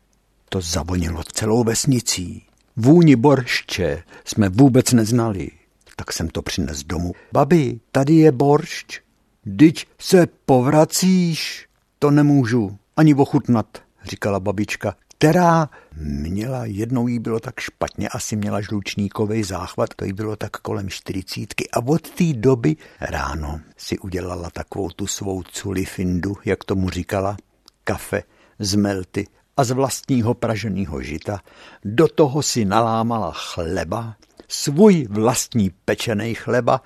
To 0.50 0.62
zavonilo 0.62 1.24
celou 1.24 1.64
vesnicí. 1.64 2.46
Vůni 2.76 3.16
boršče 3.16 4.04
jsme 4.26 4.50
vůbec 4.50 4.92
neznali. 4.94 5.50
Tak 5.96 6.14
jsem 6.14 6.28
to 6.28 6.42
přines 6.42 6.84
domů. 6.84 7.14
Babi, 7.32 7.80
tady 7.92 8.14
je 8.14 8.32
boršč. 8.32 9.02
Dyť 9.46 9.86
se 10.00 10.28
povracíš. 10.46 11.68
To 12.00 12.12
nemůžu 12.12 12.78
ani 12.98 13.16
ochutnat, 13.16 13.78
říkala 14.04 14.40
babička 14.40 14.96
která 15.18 15.70
měla, 15.96 16.66
jednou 16.66 17.08
jí 17.08 17.20
bylo 17.20 17.40
tak 17.40 17.60
špatně, 17.60 18.10
asi 18.10 18.36
měla 18.36 18.62
žlučníkový 18.62 19.44
záchvat, 19.44 19.90
to 19.96 20.06
jí 20.06 20.14
bylo 20.14 20.36
tak 20.36 20.52
kolem 20.52 20.90
čtyřicítky 20.90 21.70
a 21.70 21.86
od 21.86 22.10
té 22.10 22.34
doby 22.34 22.76
ráno 23.02 23.62
si 23.78 24.00
udělala 24.00 24.50
takovou 24.50 24.90
tu 24.90 25.08
svou 25.08 25.44
culifindu, 25.44 26.36
jak 26.46 26.64
tomu 26.64 26.90
říkala, 26.90 27.38
kafe 27.84 28.24
z 28.60 28.76
melty 28.76 29.28
a 29.58 29.64
z 29.64 29.72
vlastního 29.72 30.34
praženého 30.34 31.02
žita, 31.02 31.40
do 31.86 32.08
toho 32.08 32.42
si 32.42 32.66
nalámala 32.66 33.32
chleba, 33.36 34.16
svůj 34.48 35.08
vlastní 35.10 35.72
pečený 35.86 36.36
chleba 36.36 36.82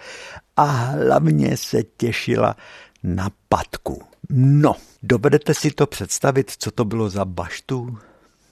a 0.57 0.63
hlavně 0.63 1.57
se 1.57 1.83
těšila 1.83 2.55
na 3.03 3.29
patku. 3.49 4.03
No, 4.29 4.75
dovedete 5.03 5.53
si 5.53 5.71
to 5.71 5.87
představit, 5.87 6.51
co 6.57 6.71
to 6.71 6.85
bylo 6.85 7.09
za 7.09 7.25
baštu? 7.25 7.97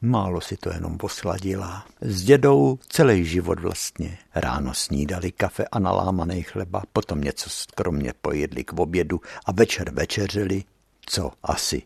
Málo 0.02 0.42
si 0.42 0.58
to 0.58 0.70
jenom 0.74 0.98
posladila. 0.98 1.86
S 2.02 2.24
dědou 2.24 2.80
celý 2.90 3.26
život 3.26 3.60
vlastně. 3.60 4.18
Ráno 4.36 4.74
snídali 4.74 5.32
kafe 5.32 5.66
a 5.72 5.80
nalámaný 5.80 6.44
chleba, 6.44 6.84
potom 6.94 7.22
něco 7.22 7.50
skromně 7.50 8.14
pojedli 8.22 8.64
k 8.64 8.74
obědu 8.74 9.22
a 9.46 9.52
večer 9.52 9.92
večeřili, 9.92 10.64
co 11.06 11.32
asi, 11.44 11.82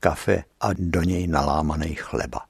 kafe 0.00 0.44
a 0.60 0.68
do 0.78 1.02
něj 1.02 1.26
nalámaný 1.26 1.94
chleba. 1.94 2.40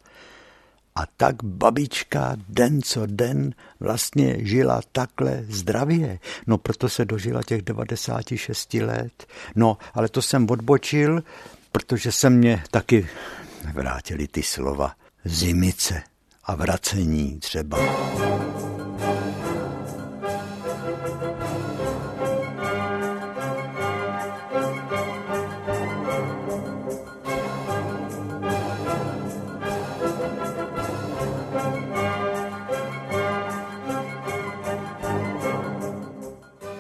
A 0.95 1.07
tak 1.17 1.45
babička 1.45 2.37
den 2.49 2.83
co 2.83 3.07
den 3.07 3.55
vlastně 3.81 4.37
žila 4.39 4.81
takhle 4.93 5.45
zdravě. 5.49 6.19
No 6.47 6.59
proto 6.59 6.89
se 6.89 7.05
dožila 7.05 7.43
těch 7.43 7.63
96 7.63 8.75
let. 8.75 9.27
No, 9.55 9.79
ale 9.95 10.09
to 10.09 10.23
jsem 10.23 10.51
odbočil, 10.51 11.23
protože 11.73 12.13
se 12.13 12.31
mě 12.31 12.63
taky 12.71 13.09
vrátili 13.73 14.29
ty 14.29 14.43
slova 14.43 14.95
zimice 15.25 16.03
a 16.45 16.55
vracení 16.55 17.41
třeba. 17.41 17.79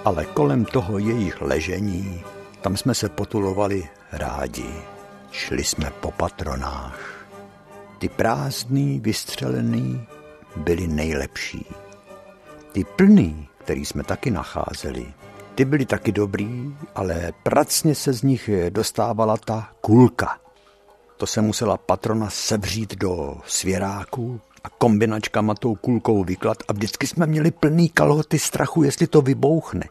ale 0.06 0.24
kolem 0.24 0.64
toho 0.64 0.98
jejich 0.98 1.40
ležení, 1.40 2.22
tam 2.60 2.76
jsme 2.76 2.94
se 2.94 3.08
potulovali 3.08 3.88
rádi. 4.12 4.95
Šli 5.36 5.64
jsme 5.64 5.90
po 6.00 6.10
patronách. 6.10 7.26
Ty 7.98 8.08
prázdný, 8.08 9.00
vystřelený 9.00 10.06
byli 10.56 10.88
nejlepší. 10.88 11.66
Ty 12.72 12.84
plný, 12.84 13.48
který 13.58 13.84
jsme 13.84 14.04
taky 14.04 14.30
nacházeli, 14.30 15.12
ty 15.54 15.64
byly 15.64 15.86
taky 15.86 16.12
dobrý, 16.12 16.76
ale 16.94 17.32
pracně 17.42 17.94
se 17.94 18.12
z 18.12 18.22
nich 18.22 18.50
dostávala 18.68 19.36
ta 19.36 19.72
kulka. 19.80 20.38
To 21.16 21.26
se 21.26 21.42
musela 21.42 21.76
patrona 21.76 22.30
sevřít 22.30 22.94
do 22.94 23.40
svěráku 23.46 24.40
a 24.66 24.68
kombinačkama 24.78 25.54
tou 25.54 25.74
kulkou 25.74 26.24
vyklad 26.24 26.58
a 26.68 26.72
vždycky 26.72 27.06
jsme 27.06 27.26
měli 27.26 27.50
plný 27.50 27.88
kalhoty 27.88 28.38
strachu, 28.38 28.82
jestli 28.82 29.06
to 29.06 29.22
vybouchne. 29.22 29.84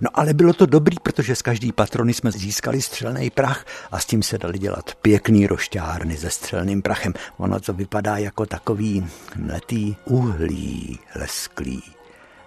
No 0.00 0.08
ale 0.14 0.34
bylo 0.34 0.52
to 0.52 0.66
dobrý, 0.66 0.96
protože 1.02 1.36
z 1.36 1.42
každý 1.42 1.72
patrony 1.72 2.14
jsme 2.14 2.32
získali 2.32 2.82
střelný 2.82 3.30
prach 3.30 3.64
a 3.90 3.98
s 3.98 4.06
tím 4.06 4.22
se 4.22 4.38
dali 4.38 4.58
dělat 4.58 4.94
pěkný 5.02 5.46
rošťárny 5.46 6.16
se 6.16 6.30
střelným 6.30 6.82
prachem. 6.82 7.14
Ono 7.36 7.60
to 7.60 7.72
vypadá 7.72 8.16
jako 8.16 8.46
takový 8.46 9.06
mletý 9.36 9.96
uhlí 10.04 10.98
lesklý. 11.14 11.82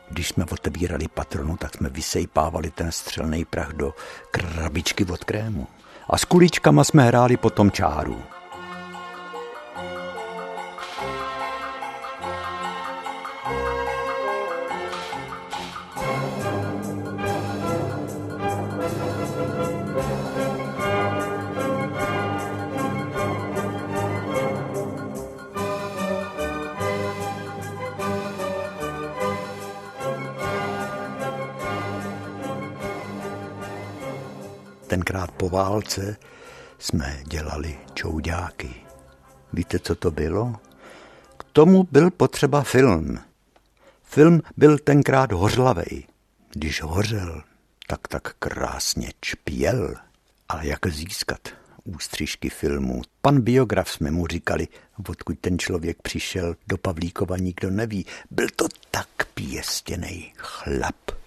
Když 0.09 0.27
jsme 0.29 0.45
otevírali 0.51 1.07
patronu, 1.07 1.57
tak 1.57 1.75
jsme 1.77 1.89
vysejpávali 1.89 2.71
ten 2.71 2.91
střelný 2.91 3.45
prach 3.45 3.73
do 3.73 3.93
krabičky 4.31 5.05
od 5.05 5.23
krému. 5.23 5.67
A 6.09 6.17
s 6.17 6.25
kuličkama 6.25 6.83
jsme 6.83 7.03
hráli 7.03 7.37
potom 7.37 7.71
čáru. 7.71 8.21
Tenkrát 35.11 35.31
po 35.31 35.49
válce 35.49 36.17
jsme 36.79 37.19
dělali 37.27 37.77
čouďáky. 37.93 38.69
Víte, 39.53 39.79
co 39.79 39.95
to 39.95 40.11
bylo? 40.11 40.55
K 41.37 41.43
tomu 41.43 41.87
byl 41.91 42.11
potřeba 42.11 42.61
film. 42.61 43.19
Film 44.03 44.41
byl 44.57 44.77
tenkrát 44.77 45.31
hořlavej. 45.31 46.07
Když 46.53 46.81
hořel, 46.81 47.43
tak 47.87 48.07
tak 48.07 48.33
krásně 48.39 49.11
čpěl. 49.21 49.95
Ale 50.49 50.67
jak 50.67 50.87
získat 50.87 51.49
ústřižky 51.83 52.49
filmů? 52.49 53.01
Pan 53.21 53.41
biograf 53.41 53.89
jsme 53.89 54.11
mu 54.11 54.27
říkali, 54.27 54.67
odkud 55.09 55.39
ten 55.39 55.59
člověk 55.59 56.01
přišel 56.01 56.55
do 56.67 56.77
Pavlíkova, 56.77 57.37
nikdo 57.37 57.69
neví. 57.69 58.05
Byl 58.29 58.47
to 58.55 58.65
tak 58.91 59.07
pěstěný 59.33 60.33
chlap 60.37 61.20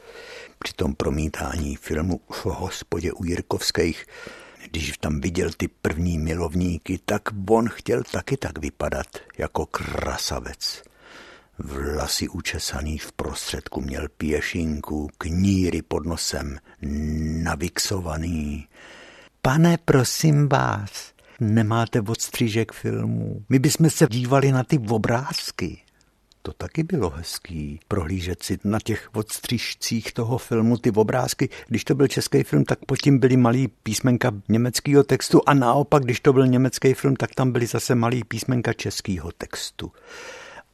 při 0.65 0.73
tom 0.73 0.95
promítání 0.95 1.77
filmu 1.77 2.21
v 2.31 2.47
hospodě 2.47 3.13
u 3.13 3.25
Jirkovských, 3.25 4.07
když 4.71 4.99
tam 4.99 5.21
viděl 5.21 5.51
ty 5.57 5.69
první 5.69 6.19
milovníky, 6.19 6.99
tak 7.05 7.23
on 7.51 7.69
chtěl 7.69 8.03
taky 8.13 8.37
tak 8.37 8.59
vypadat 8.59 9.07
jako 9.39 9.67
krasavec. 9.67 10.83
Vlasy 11.59 12.29
učesaný 12.29 12.99
v 12.99 13.13
prostředku 13.13 13.81
měl 13.81 14.09
pěšinku, 14.17 15.11
kníry 15.19 15.83
pod 15.83 16.07
nosem, 16.07 16.59
navixovaný. 17.43 18.69
Pane, 19.43 19.79
prosím 19.85 20.49
vás, 20.49 21.13
nemáte 21.41 22.01
odstřížek 22.01 22.73
filmů. 22.73 23.45
My 23.49 23.59
bychom 23.59 23.91
se 23.91 24.07
dívali 24.11 24.53
na 24.53 24.65
ty 24.65 24.79
obrázky. 24.79 25.84
To 26.47 26.53
taky 26.53 26.83
bylo 26.83 27.11
hezký, 27.11 27.81
prohlížet 27.89 28.43
si 28.43 28.59
na 28.65 28.79
těch 28.85 29.09
odstřížcích 29.15 30.13
toho 30.13 30.39
filmu 30.39 30.77
ty 30.77 30.91
obrázky. 30.91 31.49
Když 31.69 31.85
to 31.85 31.95
byl 31.95 32.09
český 32.09 32.43
film, 32.43 32.65
tak 32.65 32.79
pod 32.85 32.97
tím 32.97 33.19
byly 33.19 33.37
malý 33.37 33.69
písmenka 33.69 34.33
německého 34.49 35.03
textu 35.03 35.41
a 35.47 35.55
naopak, 35.55 36.05
když 36.05 36.21
to 36.21 36.33
byl 36.33 36.47
německý 36.47 36.95
film, 36.95 37.17
tak 37.17 37.35
tam 37.35 37.53
byly 37.53 37.67
zase 37.67 37.95
malý 37.95 38.25
písmenka 38.25 38.73
českého 38.73 39.33
textu. 39.33 39.93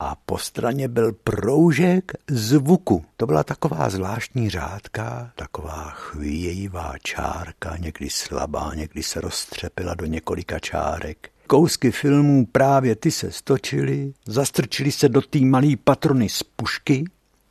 A 0.00 0.16
po 0.26 0.38
straně 0.38 0.88
byl 0.88 1.12
proužek 1.12 2.12
zvuku. 2.30 3.04
To 3.16 3.26
byla 3.26 3.44
taková 3.44 3.90
zvláštní 3.90 4.50
řádka, 4.50 5.32
taková 5.36 5.90
chvějivá 5.90 6.94
čárka, 7.02 7.76
někdy 7.76 8.10
slabá, 8.10 8.74
někdy 8.74 9.02
se 9.02 9.20
roztřepila 9.20 9.94
do 9.94 10.06
několika 10.06 10.58
čárek 10.58 11.30
kousky 11.50 11.90
filmů 11.90 12.46
právě 12.52 12.96
ty 12.96 13.10
se 13.10 13.30
stočily, 13.30 14.12
zastrčili 14.26 14.92
se 14.92 15.08
do 15.08 15.20
té 15.20 15.38
malé 15.40 15.76
patrony 15.84 16.28
z 16.28 16.42
pušky, 16.42 17.04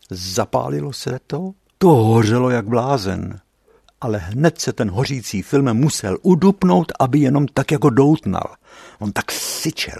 zapálilo 0.09 0.93
se 0.93 1.19
to, 1.27 1.51
to 1.77 1.87
hořelo 1.87 2.49
jak 2.49 2.67
blázen. 2.67 3.39
Ale 4.01 4.17
hned 4.17 4.61
se 4.61 4.73
ten 4.73 4.89
hořící 4.89 5.41
film 5.41 5.73
musel 5.73 6.17
udupnout, 6.21 6.91
aby 6.99 7.19
jenom 7.19 7.47
tak 7.47 7.71
jako 7.71 7.89
doutnal. 7.89 8.55
On 8.99 9.11
tak 9.11 9.31
syčel. 9.31 9.99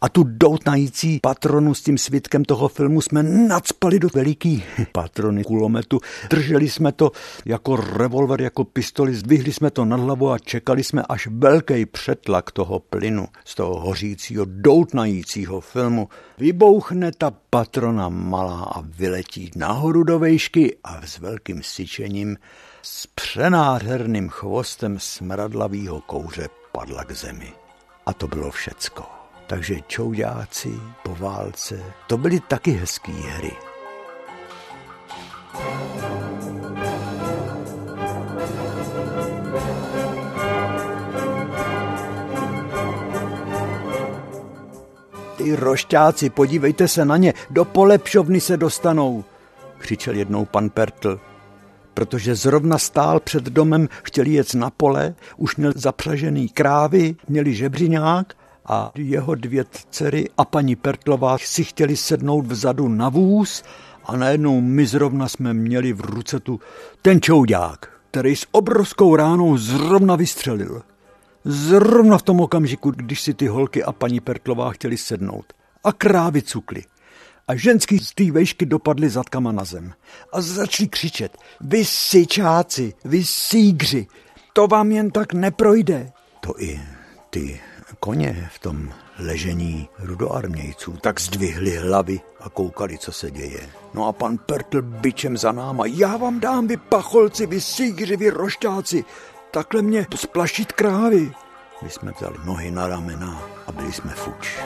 A 0.00 0.08
tu 0.08 0.24
doutnající 0.24 1.20
patronu 1.22 1.74
s 1.74 1.82
tím 1.82 1.98
svitkem 1.98 2.44
toho 2.44 2.68
filmu 2.68 3.00
jsme 3.00 3.22
nadspali 3.22 3.98
do 3.98 4.08
veliký 4.14 4.64
patrony 4.92 5.44
kulometu. 5.44 6.00
Drželi 6.30 6.70
jsme 6.70 6.92
to 6.92 7.10
jako 7.44 7.76
revolver, 7.76 8.40
jako 8.40 8.64
pistoli, 8.64 9.14
zdvihli 9.14 9.52
jsme 9.52 9.70
to 9.70 9.84
nad 9.84 10.00
hlavu 10.00 10.30
a 10.30 10.38
čekali 10.38 10.84
jsme, 10.84 11.02
až 11.08 11.28
velký 11.30 11.86
přetlak 11.86 12.50
toho 12.50 12.78
plynu 12.78 13.28
z 13.44 13.54
toho 13.54 13.80
hořícího, 13.80 14.44
doutnajícího 14.48 15.60
filmu 15.60 16.08
vybouchne 16.38 17.12
ta 17.18 17.32
patrona 17.50 18.08
malá 18.08 18.62
a 18.62 18.80
vyletí 18.80 19.50
nahoru 19.56 20.02
do 20.02 20.18
vejšky 20.18 20.76
a 20.84 21.06
s 21.06 21.18
velkým 21.18 21.62
syčením 21.62 22.36
s 22.90 23.06
přenádherným 23.06 24.28
chvostem 24.28 24.98
smradlavého 24.98 26.00
kouře 26.00 26.48
padla 26.72 27.04
k 27.04 27.12
zemi. 27.12 27.52
A 28.06 28.12
to 28.12 28.28
bylo 28.28 28.50
všecko. 28.50 29.02
Takže 29.46 29.80
čouďáci 29.86 30.72
po 31.02 31.14
válce, 31.14 31.82
to 32.06 32.18
byly 32.18 32.40
taky 32.40 32.70
hezké 32.70 33.12
hry. 33.12 33.52
Ty 45.36 45.56
rošťáci, 45.56 46.30
podívejte 46.30 46.88
se 46.88 47.04
na 47.04 47.16
ně, 47.16 47.34
do 47.50 47.64
polepšovny 47.64 48.40
se 48.40 48.56
dostanou, 48.56 49.24
křičel 49.78 50.14
jednou 50.14 50.44
pan 50.44 50.70
Pertl 50.70 51.20
protože 51.98 52.34
zrovna 52.34 52.78
stál 52.78 53.20
před 53.20 53.44
domem, 53.44 53.88
chtěl 54.02 54.26
jet 54.26 54.54
na 54.54 54.70
pole, 54.70 55.14
už 55.36 55.56
měl 55.56 55.72
zapřažený 55.76 56.48
krávy, 56.48 57.16
měli 57.28 57.54
žebřiňák 57.54 58.34
a 58.66 58.90
jeho 58.94 59.34
dvě 59.34 59.64
dcery 59.90 60.28
a 60.38 60.44
paní 60.44 60.76
Pertlová 60.76 61.38
si 61.38 61.64
chtěli 61.64 61.96
sednout 61.96 62.46
vzadu 62.46 62.88
na 62.88 63.08
vůz 63.08 63.62
a 64.04 64.16
najednou 64.16 64.60
my 64.60 64.86
zrovna 64.86 65.28
jsme 65.28 65.54
měli 65.54 65.92
v 65.92 66.00
ruce 66.00 66.40
tu 66.40 66.60
ten 67.02 67.20
čoudák. 67.20 67.90
který 68.10 68.36
s 68.36 68.46
obrovskou 68.50 69.16
ránou 69.16 69.56
zrovna 69.56 70.16
vystřelil. 70.16 70.82
Zrovna 71.44 72.18
v 72.18 72.22
tom 72.22 72.40
okamžiku, 72.40 72.90
když 72.90 73.22
si 73.22 73.34
ty 73.34 73.46
holky 73.46 73.84
a 73.84 73.92
paní 73.92 74.20
Pertlová 74.20 74.70
chtěli 74.70 74.96
sednout. 74.96 75.52
A 75.84 75.92
krávy 75.92 76.42
cukly. 76.42 76.84
A 77.48 77.56
ženský 77.56 77.98
z 77.98 78.14
té 78.14 78.32
vejšky 78.32 78.66
dopadly 78.66 79.10
zadkama 79.10 79.52
na 79.52 79.64
zem. 79.64 79.92
A 80.32 80.40
začali 80.40 80.88
křičet. 80.88 81.38
Vy 81.60 81.84
syčáci, 81.84 82.94
vy 83.04 83.24
sígři, 83.24 84.06
to 84.52 84.66
vám 84.66 84.92
jen 84.92 85.10
tak 85.10 85.32
neprojde. 85.32 86.12
To 86.40 86.62
i 86.62 86.80
ty 87.30 87.60
koně 88.00 88.50
v 88.54 88.58
tom 88.58 88.92
ležení 89.18 89.88
rudoarmějců 89.98 90.92
tak 90.92 91.20
zdvihli 91.20 91.76
hlavy 91.76 92.20
a 92.40 92.48
koukali, 92.48 92.98
co 92.98 93.12
se 93.12 93.30
děje. 93.30 93.60
No 93.94 94.08
a 94.08 94.12
pan 94.12 94.38
Pertl 94.38 94.82
byčem 94.82 95.36
za 95.36 95.52
náma. 95.52 95.86
Já 95.86 96.16
vám 96.16 96.40
dám, 96.40 96.66
vy 96.66 96.76
pacholci, 96.76 97.46
vy 97.46 97.60
sígři, 97.60 98.16
vy 98.16 98.30
rošťáci. 98.30 99.04
Takhle 99.50 99.82
mě 99.82 100.06
splašit 100.14 100.72
krávy. 100.72 101.32
My 101.82 101.90
jsme 101.90 102.12
vzali 102.12 102.36
nohy 102.44 102.70
na 102.70 102.88
ramena 102.88 103.42
a 103.66 103.72
byli 103.72 103.92
jsme 103.92 104.10
fuč. 104.10 104.58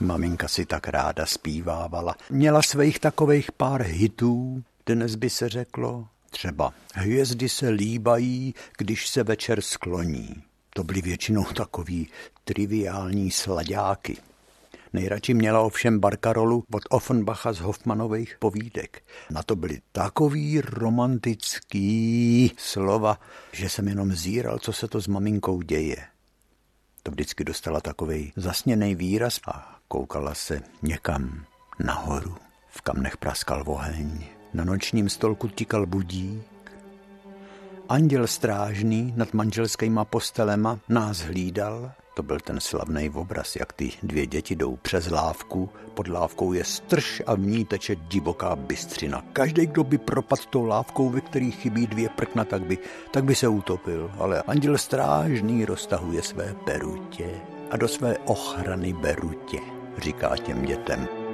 Maminka 0.00 0.48
si 0.48 0.66
tak 0.66 0.88
ráda 0.88 1.26
zpívávala. 1.26 2.14
Měla 2.30 2.62
svých 2.62 2.98
takových 2.98 3.52
pár 3.52 3.82
hitů, 3.82 4.62
dnes 4.86 5.14
by 5.14 5.30
se 5.30 5.48
řeklo, 5.48 6.08
třeba 6.30 6.72
hvězdy 6.94 7.48
se 7.48 7.68
líbají, 7.68 8.54
když 8.78 9.08
se 9.08 9.22
večer 9.22 9.60
skloní. 9.60 10.42
To 10.74 10.84
byly 10.84 11.02
většinou 11.02 11.44
takový 11.44 12.08
triviální 12.44 13.30
sladáky. 13.30 14.16
Nejradši 14.92 15.34
měla 15.34 15.60
ovšem 15.60 16.00
barkarolu 16.00 16.64
od 16.72 16.82
Offenbacha 16.90 17.52
z 17.52 17.58
Hoffmanových 17.58 18.36
povídek. 18.38 19.02
Na 19.30 19.42
to 19.42 19.56
byly 19.56 19.80
takový 19.92 20.60
romantický 20.60 22.52
slova, 22.56 23.20
že 23.52 23.68
jsem 23.68 23.88
jenom 23.88 24.12
zíral, 24.12 24.58
co 24.58 24.72
se 24.72 24.88
to 24.88 25.00
s 25.00 25.06
maminkou 25.06 25.62
děje. 25.62 25.96
To 27.02 27.10
vždycky 27.10 27.44
dostala 27.44 27.80
takový 27.80 28.32
zasněný 28.36 28.94
výraz 28.94 29.40
a 29.46 29.79
koukala 29.90 30.34
se 30.34 30.62
někam 30.82 31.44
nahoru. 31.78 32.34
V 32.68 32.80
kamnech 32.80 33.16
praskal 33.16 33.62
oheň, 33.66 34.24
na 34.54 34.64
nočním 34.64 35.08
stolku 35.08 35.48
tikal 35.48 35.86
budík. 35.86 36.72
Anděl 37.88 38.26
strážný 38.26 39.12
nad 39.16 39.34
manželskýma 39.34 40.04
postelema 40.04 40.78
nás 40.88 41.20
hlídal. 41.20 41.92
To 42.14 42.22
byl 42.22 42.40
ten 42.40 42.60
slavný 42.60 43.10
obraz, 43.10 43.56
jak 43.56 43.72
ty 43.72 43.92
dvě 44.02 44.26
děti 44.26 44.56
jdou 44.56 44.76
přes 44.76 45.10
lávku. 45.10 45.70
Pod 45.94 46.08
lávkou 46.08 46.52
je 46.52 46.64
strž 46.64 47.22
a 47.26 47.34
v 47.34 47.40
ní 47.40 47.64
teče 47.64 47.96
divoká 47.96 48.56
bystřina. 48.56 49.24
Každý, 49.32 49.66
kdo 49.66 49.84
by 49.84 49.98
propadl 49.98 50.42
tou 50.50 50.64
lávkou, 50.64 51.08
ve 51.10 51.20
který 51.20 51.50
chybí 51.50 51.86
dvě 51.86 52.08
prkna, 52.08 52.44
tak 52.44 52.62
by, 52.62 52.78
tak 53.10 53.24
by 53.24 53.34
se 53.34 53.48
utopil. 53.48 54.10
Ale 54.18 54.42
anděl 54.42 54.78
strážný 54.78 55.64
roztahuje 55.64 56.22
své 56.22 56.54
perutě 56.64 57.30
a 57.70 57.76
do 57.76 57.88
své 57.88 58.18
ochrany 58.18 58.92
berutě 58.92 59.79
říká 60.00 60.36
těm 60.36 60.62
dětem. 60.62 61.29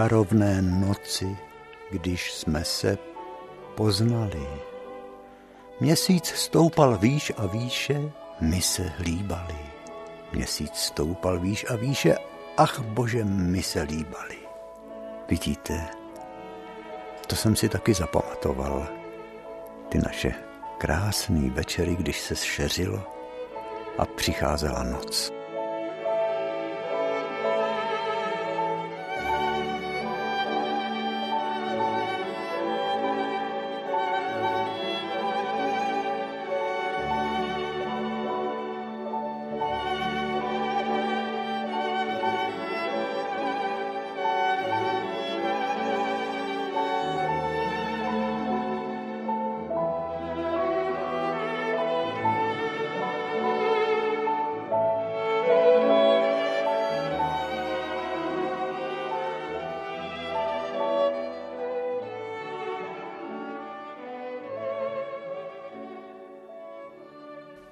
Čarovné 0.00 0.62
noci, 0.62 1.36
když 1.90 2.32
jsme 2.32 2.64
se 2.64 2.98
poznali. 3.74 4.46
Měsíc 5.80 6.26
stoupal 6.26 6.98
výš 6.98 7.32
a 7.36 7.46
výše, 7.46 8.12
my 8.40 8.62
se 8.62 8.92
líbali. 9.00 9.56
Měsíc 10.32 10.74
stoupal 10.74 11.40
výš 11.40 11.66
a 11.68 11.76
výše, 11.76 12.16
ach 12.56 12.80
bože, 12.80 13.24
my 13.24 13.62
se 13.62 13.82
líbali. 13.82 14.38
Vidíte, 15.28 15.88
to 17.26 17.36
jsem 17.36 17.56
si 17.56 17.68
taky 17.68 17.94
zapamatoval. 17.94 18.88
Ty 19.88 19.98
naše 19.98 20.34
krásné 20.78 21.50
večery, 21.50 21.96
když 21.96 22.20
se 22.20 22.36
šeřilo 22.36 23.02
a 23.98 24.06
přicházela 24.06 24.82
noc. 24.82 25.39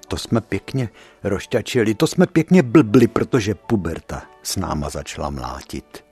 To 0.09 0.17
jsme 0.17 0.41
pěkně 0.41 0.89
rošťačili, 1.23 1.95
to 1.95 2.07
jsme 2.07 2.27
pěkně 2.27 2.63
blbli, 2.63 3.07
protože 3.07 3.55
puberta 3.55 4.23
s 4.43 4.55
náma 4.55 4.89
začala 4.89 5.29
mlátit. 5.29 6.05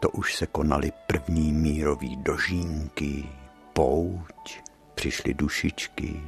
To 0.00 0.10
už 0.10 0.36
se 0.36 0.46
konaly 0.46 0.92
první 1.06 1.52
mírový 1.52 2.16
dožínky, 2.16 3.28
pouť, 3.72 4.60
přišly 4.94 5.34
dušičky 5.34 6.22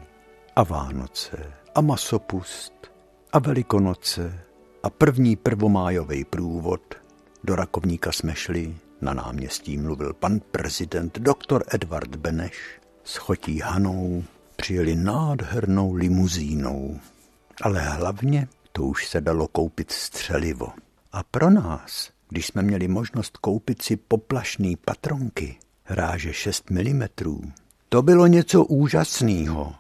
a 0.57 0.63
Vánoce 0.63 1.53
a 1.75 1.81
masopust 1.81 2.73
a 3.33 3.39
Velikonoce 3.39 4.41
a 4.83 4.91
první 4.91 5.37
prvomájový 5.37 6.25
průvod. 6.25 6.95
Do 7.45 7.57
Rakovníka 7.57 8.13
jsme 8.13 8.35
šli, 8.35 8.77
na 9.01 9.15
náměstí 9.15 9.79
mluvil 9.79 10.15
pan 10.15 10.41
prezident 10.51 11.19
doktor 11.19 11.65
Edvard 11.73 12.17
Beneš 12.17 12.81
s 13.05 13.17
chotí 13.17 13.59
Hanou, 13.59 14.25
přijeli 14.63 14.97
nádhernou 14.97 15.95
limuzínou. 15.95 17.01
Ale 17.63 17.81
hlavně 17.83 18.49
to 18.73 18.83
už 18.83 19.07
se 19.07 19.21
dalo 19.21 19.49
koupit 19.49 19.91
střelivo. 19.91 20.69
A 21.13 21.23
pro 21.23 21.51
nás, 21.51 22.11
když 22.29 22.47
jsme 22.47 22.63
měli 22.63 22.89
možnost 22.89 23.37
koupit 23.37 23.83
si 23.83 23.97
poplašný 23.97 24.77
patronky, 24.77 25.57
ráže 25.89 26.33
6 26.33 26.71
mm, 26.71 27.03
to 27.89 28.03
bylo 28.03 28.27
něco 28.27 28.65
úžasného. 28.65 29.75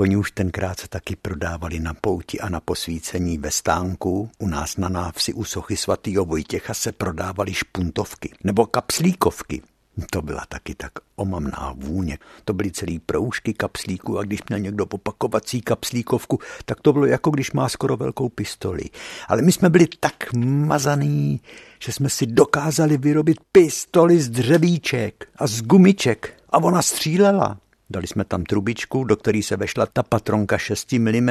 Oni 0.00 0.16
už 0.16 0.30
tenkrát 0.30 0.80
se 0.80 0.88
taky 0.88 1.16
prodávali 1.16 1.80
na 1.80 1.94
pouti 1.94 2.40
a 2.40 2.48
na 2.48 2.60
posvícení 2.60 3.38
ve 3.38 3.50
stánku. 3.50 4.30
U 4.38 4.48
nás 4.48 4.76
na 4.76 4.88
návsi 4.88 5.32
u 5.32 5.44
sochy 5.44 5.76
svatýho 5.76 6.24
Vojtěcha 6.24 6.74
se 6.74 6.92
prodávaly 6.92 7.54
špuntovky 7.54 8.32
nebo 8.44 8.66
kapslíkovky. 8.66 9.62
To 10.10 10.22
byla 10.22 10.44
taky 10.48 10.74
tak 10.74 10.92
omamná 11.16 11.74
vůně. 11.76 12.18
To 12.44 12.52
byly 12.52 12.70
celý 12.70 12.98
proužky 12.98 13.54
kapslíků 13.54 14.18
a 14.18 14.22
když 14.22 14.40
měl 14.48 14.58
někdo 14.58 14.86
opakovací 14.86 15.60
kapslíkovku, 15.60 16.38
tak 16.64 16.80
to 16.80 16.92
bylo 16.92 17.06
jako 17.06 17.30
když 17.30 17.52
má 17.52 17.68
skoro 17.68 17.96
velkou 17.96 18.28
pistoli. 18.28 18.82
Ale 19.28 19.42
my 19.42 19.52
jsme 19.52 19.70
byli 19.70 19.86
tak 20.00 20.32
mazaný, 20.34 21.40
že 21.82 21.92
jsme 21.92 22.10
si 22.10 22.26
dokázali 22.26 22.96
vyrobit 22.96 23.38
pistoli 23.52 24.20
z 24.20 24.28
dřevíček 24.28 25.28
a 25.36 25.46
z 25.46 25.62
gumiček 25.62 26.34
a 26.50 26.58
ona 26.58 26.82
střílela. 26.82 27.58
Dali 27.90 28.06
jsme 28.06 28.24
tam 28.24 28.44
trubičku, 28.44 29.04
do 29.04 29.16
které 29.16 29.42
se 29.42 29.56
vešla 29.56 29.86
ta 29.86 30.02
patronka 30.02 30.58
6 30.58 30.92
mm. 30.92 31.28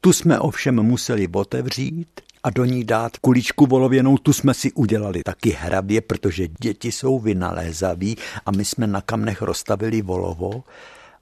Tu 0.00 0.12
jsme 0.12 0.38
ovšem 0.38 0.82
museli 0.82 1.28
otevřít 1.32 2.20
a 2.42 2.50
do 2.50 2.64
ní 2.64 2.84
dát 2.84 3.16
kuličku 3.16 3.66
volověnou, 3.66 4.18
tu 4.18 4.32
jsme 4.32 4.54
si 4.54 4.72
udělali 4.72 5.22
taky 5.22 5.50
hrabě, 5.50 6.00
protože 6.00 6.48
děti 6.60 6.92
jsou 6.92 7.18
vynalézaví 7.18 8.16
a 8.46 8.50
my 8.50 8.64
jsme 8.64 8.86
na 8.86 9.00
kamnech 9.00 9.42
rozstavili 9.42 10.02
volovo 10.02 10.64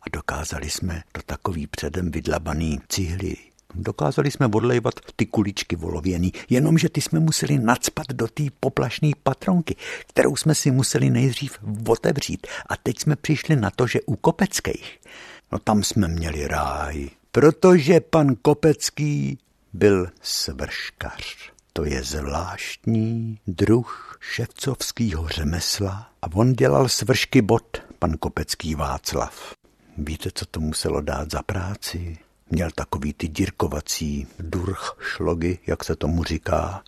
a 0.03 0.05
dokázali 0.13 0.71
jsme 0.71 1.03
do 1.15 1.23
takový 1.27 1.67
předem 1.67 2.11
vydlabaný 2.11 2.81
cihly 2.89 3.37
Dokázali 3.79 4.31
jsme 4.31 4.47
odlejvat 4.47 4.95
ty 5.17 5.27
kuličky 5.27 5.77
volověný, 5.77 6.33
jenomže 6.51 6.89
ty 6.89 7.01
jsme 7.01 7.21
museli 7.21 7.59
nadspat 7.59 8.07
do 8.13 8.29
té 8.29 8.43
poplašné 8.61 9.11
patronky, 9.23 9.77
kterou 10.07 10.37
jsme 10.37 10.55
si 10.55 10.71
museli 10.71 11.11
nejdřív 11.11 11.59
otevřít. 11.89 12.47
A 12.69 12.77
teď 12.77 13.01
jsme 13.01 13.17
přišli 13.17 13.57
na 13.57 13.71
to, 13.71 13.87
že 13.87 14.01
u 14.07 14.17
Kopeckých, 14.17 14.99
no 15.53 15.59
tam 15.59 15.83
jsme 15.83 16.09
měli 16.09 16.49
ráj, 16.49 17.09
protože 17.33 18.01
pan 18.01 18.37
Kopecký 18.43 19.39
byl 19.77 20.09
svrškař. 20.23 21.53
To 21.73 21.85
je 21.85 22.03
zvláštní 22.03 23.39
druh 23.47 24.19
ševcovského 24.21 25.29
řemesla 25.29 26.11
a 26.23 26.27
on 26.35 26.53
dělal 26.53 26.89
svršky 26.89 27.43
bod, 27.43 27.83
pan 27.99 28.13
Kopecký 28.17 28.75
Václav. 28.75 29.55
Víte, 29.99 30.31
co 30.35 30.47
to 30.47 30.61
muselo 30.61 31.01
dát 31.01 31.31
za 31.31 31.43
práci? 31.43 32.19
Měl 32.51 32.71
takový 32.75 33.13
ty 33.13 33.29
dírkovací 33.29 34.27
durch 34.39 34.97
šlogy, 35.01 35.59
jak 35.67 35.85
se 35.85 35.97
tomu 35.97 36.25
říká. 36.25 36.83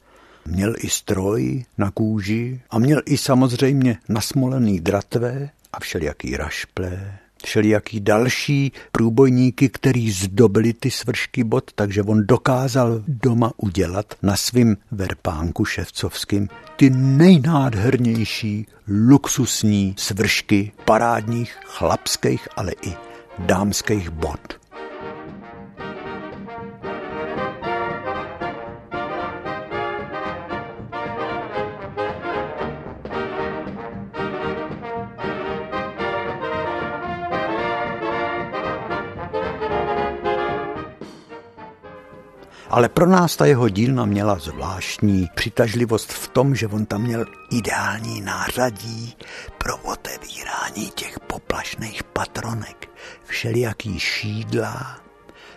Měl 0.44 0.74
i 0.78 0.90
stroj 0.90 1.64
na 1.78 1.90
kůži 1.90 2.60
a 2.70 2.78
měl 2.78 3.00
i 3.06 3.18
samozřejmě 3.18 3.98
nasmolený 4.08 4.80
dratve 4.80 5.50
a 5.72 5.80
všelijaký 5.80 6.36
rašple, 6.36 7.18
všelijaký 7.44 8.00
další 8.00 8.72
průbojníky, 8.92 9.68
který 9.68 10.10
zdobili 10.10 10.72
ty 10.72 10.90
svršky 10.90 11.44
bot, 11.44 11.70
takže 11.74 12.02
on 12.02 12.26
dokázal 12.26 13.02
doma 13.08 13.52
udělat 13.56 14.14
na 14.22 14.36
svým 14.36 14.76
verpánku 14.90 15.64
ševcovským 15.64 16.48
ty 16.76 16.90
nejnádhernější 16.90 18.66
luxusní 18.88 19.94
svršky 19.98 20.72
parádních 20.84 21.56
chlapských, 21.66 22.48
ale 22.56 22.72
i 22.82 22.92
dámských 23.38 24.10
bot. 24.10 24.67
Ale 42.70 42.88
pro 42.88 43.06
nás 43.06 43.36
ta 43.36 43.46
jeho 43.46 43.68
dílna 43.68 44.04
měla 44.04 44.38
zvláštní 44.38 45.28
přitažlivost 45.34 46.12
v 46.12 46.28
tom, 46.28 46.54
že 46.54 46.66
on 46.66 46.86
tam 46.86 47.02
měl 47.02 47.24
ideální 47.50 48.20
nářadí 48.20 49.16
pro 49.58 49.76
otevírání 49.76 50.90
těch 50.94 51.20
poplašných 51.20 52.04
patronek, 52.04 52.90
všelijaký 53.24 53.98
šídla, 53.98 55.00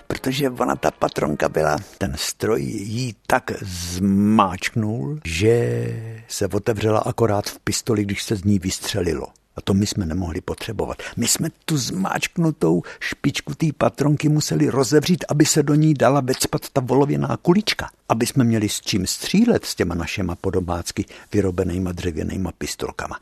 protože 0.08 0.50
ona 0.50 0.76
ta 0.76 0.92
patronka 0.92 1.50
byla, 1.50 1.78
ten 1.98 2.14
stroj 2.18 2.62
jí 2.64 3.16
tak 3.28 3.52
zmáčknul, 3.62 5.20
že 5.26 6.24
se 6.28 6.48
otevřela 6.48 7.00
akorát 7.00 7.50
v 7.50 7.60
pistoli, 7.60 8.06
když 8.06 8.24
se 8.24 8.36
z 8.36 8.44
ní 8.44 8.60
vystřelilo. 8.60 9.28
A 9.56 9.62
to 9.62 9.74
my 9.74 9.88
jsme 9.88 10.06
nemohli 10.06 10.42
potřebovat. 10.42 10.98
My 11.18 11.28
jsme 11.28 11.50
tu 11.66 11.78
zmáčknutou 11.78 12.84
špičku 13.00 13.56
té 13.56 13.66
patronky 13.78 14.30
museli 14.30 14.70
rozevřít, 14.70 15.26
aby 15.30 15.46
se 15.46 15.64
do 15.64 15.76
ní 15.76 15.94
dala 15.94 16.22
vecpat 16.22 16.62
ta 16.74 16.82
volověná 16.82 17.38
kulička. 17.42 17.90
Aby 18.10 18.26
jsme 18.26 18.44
měli 18.44 18.70
s 18.70 18.82
čím 18.82 19.08
střílet 19.08 19.66
s 19.66 19.76
těma 19.76 19.96
našima 19.96 20.36
podobácky 20.36 21.06
vyrobenýma 21.34 21.92
dřevěnýma 21.92 22.52
pistolkama. 22.58 23.20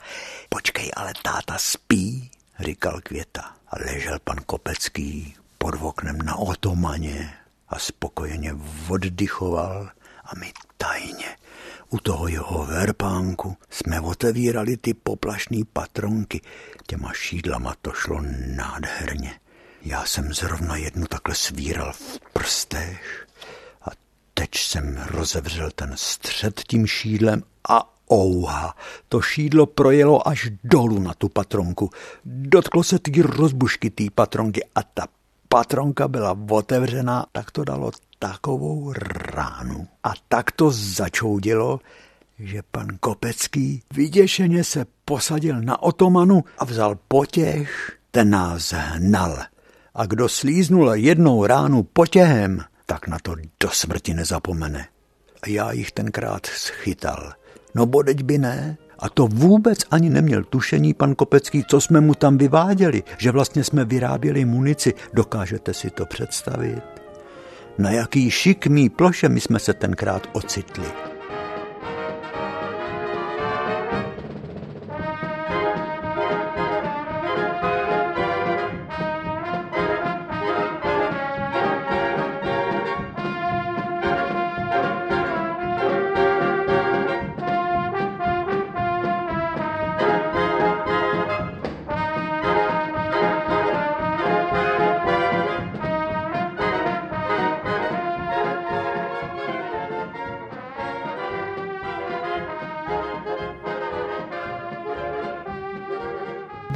Počkej, 0.49 0.91
ale 0.95 1.13
táta 1.23 1.57
spí, 1.57 2.31
říkal 2.59 3.01
Květa. 3.03 3.51
A 3.67 3.75
ležel 3.85 4.19
pan 4.23 4.37
Kopecký 4.45 5.35
pod 5.57 5.75
oknem 5.81 6.17
na 6.17 6.35
otomaně 6.35 7.33
a 7.69 7.79
spokojeně 7.79 8.55
oddychoval 8.89 9.89
a 10.25 10.35
my 10.39 10.53
tajně 10.77 11.35
u 11.89 11.97
toho 11.99 12.27
jeho 12.27 12.65
verpánku 12.65 13.57
jsme 13.69 14.01
otevírali 14.01 14.77
ty 14.77 14.93
poplašné 14.93 15.57
patronky. 15.73 16.41
Těma 16.87 17.13
šídlama 17.13 17.75
to 17.81 17.91
šlo 17.91 18.21
nádherně. 18.55 19.39
Já 19.81 20.05
jsem 20.05 20.33
zrovna 20.33 20.75
jednu 20.75 21.07
takhle 21.07 21.35
svíral 21.35 21.93
v 21.93 22.19
prstech 22.33 23.27
a 23.81 23.89
teď 24.33 24.49
jsem 24.55 24.97
rozevřel 25.07 25.71
ten 25.75 25.93
střed 25.95 26.61
tím 26.67 26.87
šídlem 26.87 27.43
a 27.69 27.93
ouha, 28.13 28.75
to 29.09 29.21
šídlo 29.21 29.65
projelo 29.65 30.27
až 30.27 30.49
dolů 30.63 30.99
na 30.99 31.13
tu 31.13 31.29
patronku. 31.29 31.89
Dotklo 32.25 32.83
se 32.83 32.99
ty 32.99 33.21
rozbušky 33.21 33.89
té 33.89 34.03
patronky 34.15 34.63
a 34.75 34.83
ta 34.83 35.07
patronka 35.49 36.07
byla 36.07 36.37
otevřená, 36.49 37.25
tak 37.31 37.51
to 37.51 37.63
dalo 37.63 37.91
takovou 38.19 38.93
ránu. 39.35 39.87
A 40.03 40.13
tak 40.27 40.51
to 40.51 40.71
začoudilo, 40.71 41.79
že 42.39 42.61
pan 42.71 42.87
Kopecký 42.99 43.83
vyděšeně 43.93 44.63
se 44.63 44.85
posadil 45.05 45.61
na 45.61 45.81
otomanu 45.81 46.43
a 46.57 46.65
vzal 46.65 46.97
potěch, 47.07 47.97
ten 48.11 48.29
nás 48.29 48.73
hnal. 48.73 49.37
A 49.95 50.05
kdo 50.05 50.29
slíznul 50.29 50.93
jednou 50.93 51.45
ránu 51.45 51.83
potěhem, 51.83 52.63
tak 52.85 53.07
na 53.07 53.17
to 53.23 53.35
do 53.59 53.69
smrti 53.69 54.13
nezapomene. 54.13 54.87
A 55.41 55.49
já 55.49 55.71
jich 55.71 55.91
tenkrát 55.91 56.45
schytal. 56.45 57.33
No 57.75 57.85
bodeď 57.85 58.23
by 58.23 58.37
ne, 58.37 58.77
a 58.99 59.09
to 59.09 59.27
vůbec 59.27 59.79
ani 59.91 60.09
neměl 60.09 60.43
tušení 60.43 60.93
pan 60.93 61.15
Kopecký, 61.15 61.63
co 61.69 61.81
jsme 61.81 62.01
mu 62.01 62.15
tam 62.15 62.37
vyváděli, 62.37 63.03
že 63.17 63.31
vlastně 63.31 63.63
jsme 63.63 63.85
vyráběli 63.85 64.45
munici. 64.45 64.93
Dokážete 65.13 65.73
si 65.73 65.89
to 65.89 66.05
představit? 66.05 66.98
Na 67.79 67.91
jaký 67.91 68.31
šikmý 68.31 68.89
ploše 68.89 69.29
my 69.29 69.41
jsme 69.41 69.59
se 69.59 69.73
tenkrát 69.73 70.27
ocitli. 70.33 71.08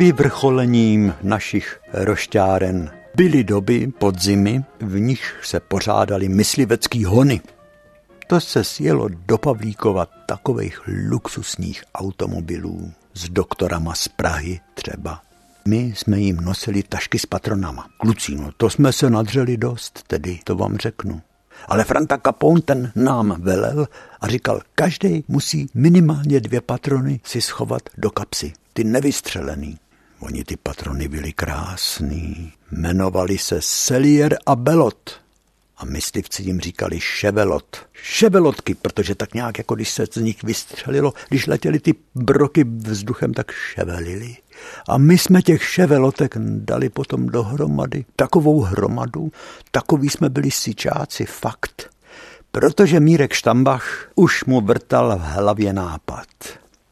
Vyvrcholením 0.04 1.14
našich 1.24 1.80
rošťáren 1.94 2.92
byly 3.16 3.44
doby 3.44 3.88
podzimy, 3.88 4.64
v 4.80 5.00
nich 5.00 5.40
se 5.44 5.60
pořádaly 5.60 6.30
myslivecký 6.30 7.06
hony. 7.06 7.42
To 8.28 8.40
se 8.40 8.64
sjelo 8.64 9.08
do 9.08 9.38
Pavlíkova 9.38 10.06
takových 10.26 10.82
luxusních 11.10 11.84
automobilů 11.96 12.92
s 13.14 13.30
doktorama 13.30 13.96
z 13.96 14.08
Prahy 14.08 14.60
třeba. 14.74 15.22
My 15.68 15.94
jsme 15.96 16.20
jim 16.20 16.36
nosili 16.36 16.84
tašky 16.84 17.20
s 17.20 17.26
patronama. 17.26 17.88
Kluci, 17.98 18.36
no 18.36 18.50
to 18.58 18.70
jsme 18.70 18.94
se 18.94 19.10
nadřeli 19.10 19.58
dost, 19.58 20.04
tedy 20.08 20.40
to 20.44 20.56
vám 20.56 20.78
řeknu. 20.78 21.22
Ale 21.68 21.84
Franta 21.84 22.18
Capone 22.18 22.62
ten 22.62 22.92
nám 22.96 23.36
velel 23.42 23.88
a 24.22 24.28
říkal, 24.28 24.62
každý 24.76 25.24
musí 25.28 25.70
minimálně 25.74 26.40
dvě 26.40 26.62
patrony 26.62 27.20
si 27.24 27.42
schovat 27.42 27.82
do 27.98 28.12
kapsy, 28.12 28.54
ty 28.74 28.84
nevystřelený. 28.84 29.78
Oni 30.26 30.44
ty 30.44 30.58
patrony 30.58 31.08
byli 31.08 31.34
krásný. 31.34 32.54
Jmenovali 32.72 33.38
se 33.38 33.58
Selier 33.62 34.38
a 34.46 34.56
Belot. 34.56 35.22
a 35.78 35.86
myslivci 35.86 36.44
jim 36.44 36.60
říkali 36.60 37.00
ševelot. 37.00 37.78
Ševelotky, 37.94 38.76
protože 38.76 39.16
tak 39.16 39.34
nějak, 39.34 39.58
jako 39.58 39.76
když 39.76 39.90
se 39.90 40.06
z 40.12 40.16
nich 40.16 40.44
vystřelilo, 40.44 41.14
když 41.30 41.48
letěly 41.48 41.80
ty 41.80 41.96
broky 42.16 42.64
vzduchem, 42.64 43.34
tak 43.34 43.52
ševelili. 43.52 44.38
A 44.88 44.98
my 44.98 45.18
jsme 45.18 45.42
těch 45.42 45.64
ševelotek 45.64 46.36
dali 46.38 46.90
potom 46.90 47.28
dohromady, 47.28 48.06
takovou 48.16 48.62
hromadu, 48.62 49.32
takový 49.72 50.10
jsme 50.10 50.30
byli 50.30 50.52
sičáci, 50.52 51.26
fakt. 51.26 51.90
Protože 52.52 53.00
Mírek 53.00 53.34
Štambach 53.34 54.12
už 54.16 54.46
mu 54.46 54.62
vrtal 54.62 55.18
v 55.18 55.22
hlavě 55.22 55.74
nápad. 55.74 56.28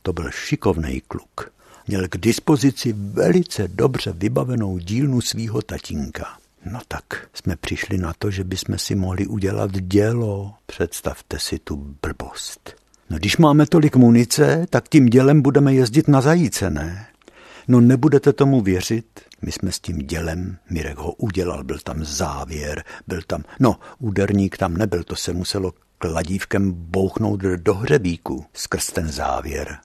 To 0.02 0.14
byl 0.14 0.32
šikovný 0.32 1.02
kluk. 1.08 1.52
Měl 1.88 2.08
k 2.08 2.18
dispozici 2.18 2.94
velice 2.98 3.68
dobře 3.68 4.14
vybavenou 4.16 4.78
dílnu 4.78 5.22
svýho 5.22 5.62
tatínka. 5.62 6.28
No 6.72 6.80
tak 6.88 7.04
jsme 7.34 7.56
přišli 7.56 7.98
na 7.98 8.14
to, 8.20 8.32
že 8.32 8.44
bychom 8.44 8.78
si 8.78 8.96
mohli 8.96 9.28
udělat 9.28 9.72
dělo. 9.72 10.54
Představte 10.66 11.40
si 11.40 11.60
tu 11.60 11.96
blbost. 12.02 12.76
No 13.10 13.18
když 13.18 13.38
máme 13.38 13.66
tolik 13.66 13.96
munice, 13.96 14.66
tak 14.70 14.90
tím 14.90 15.06
dělem 15.06 15.42
budeme 15.42 15.74
jezdit 15.74 16.08
na 16.08 16.22
zajíce, 16.22 16.70
ne? 16.70 17.06
No 17.68 17.82
nebudete 17.82 18.34
tomu 18.34 18.62
věřit, 18.62 19.06
my 19.42 19.52
jsme 19.52 19.72
s 19.72 19.80
tím 19.80 19.98
dělem, 19.98 20.58
Mirek 20.70 20.98
ho 20.98 21.14
udělal, 21.14 21.64
byl 21.64 21.80
tam 21.80 22.06
závěr, 22.06 22.84
byl 23.08 23.22
tam, 23.28 23.44
no 23.60 23.80
úderník 24.00 24.58
tam 24.58 24.78
nebyl, 24.78 25.04
to 25.04 25.16
se 25.16 25.34
muselo 25.34 25.74
kladívkem 25.98 26.72
bouchnout 26.74 27.40
do 27.40 27.74
hřebíku 27.74 28.46
skrz 28.54 28.92
ten 28.92 29.12
závěr. 29.12 29.78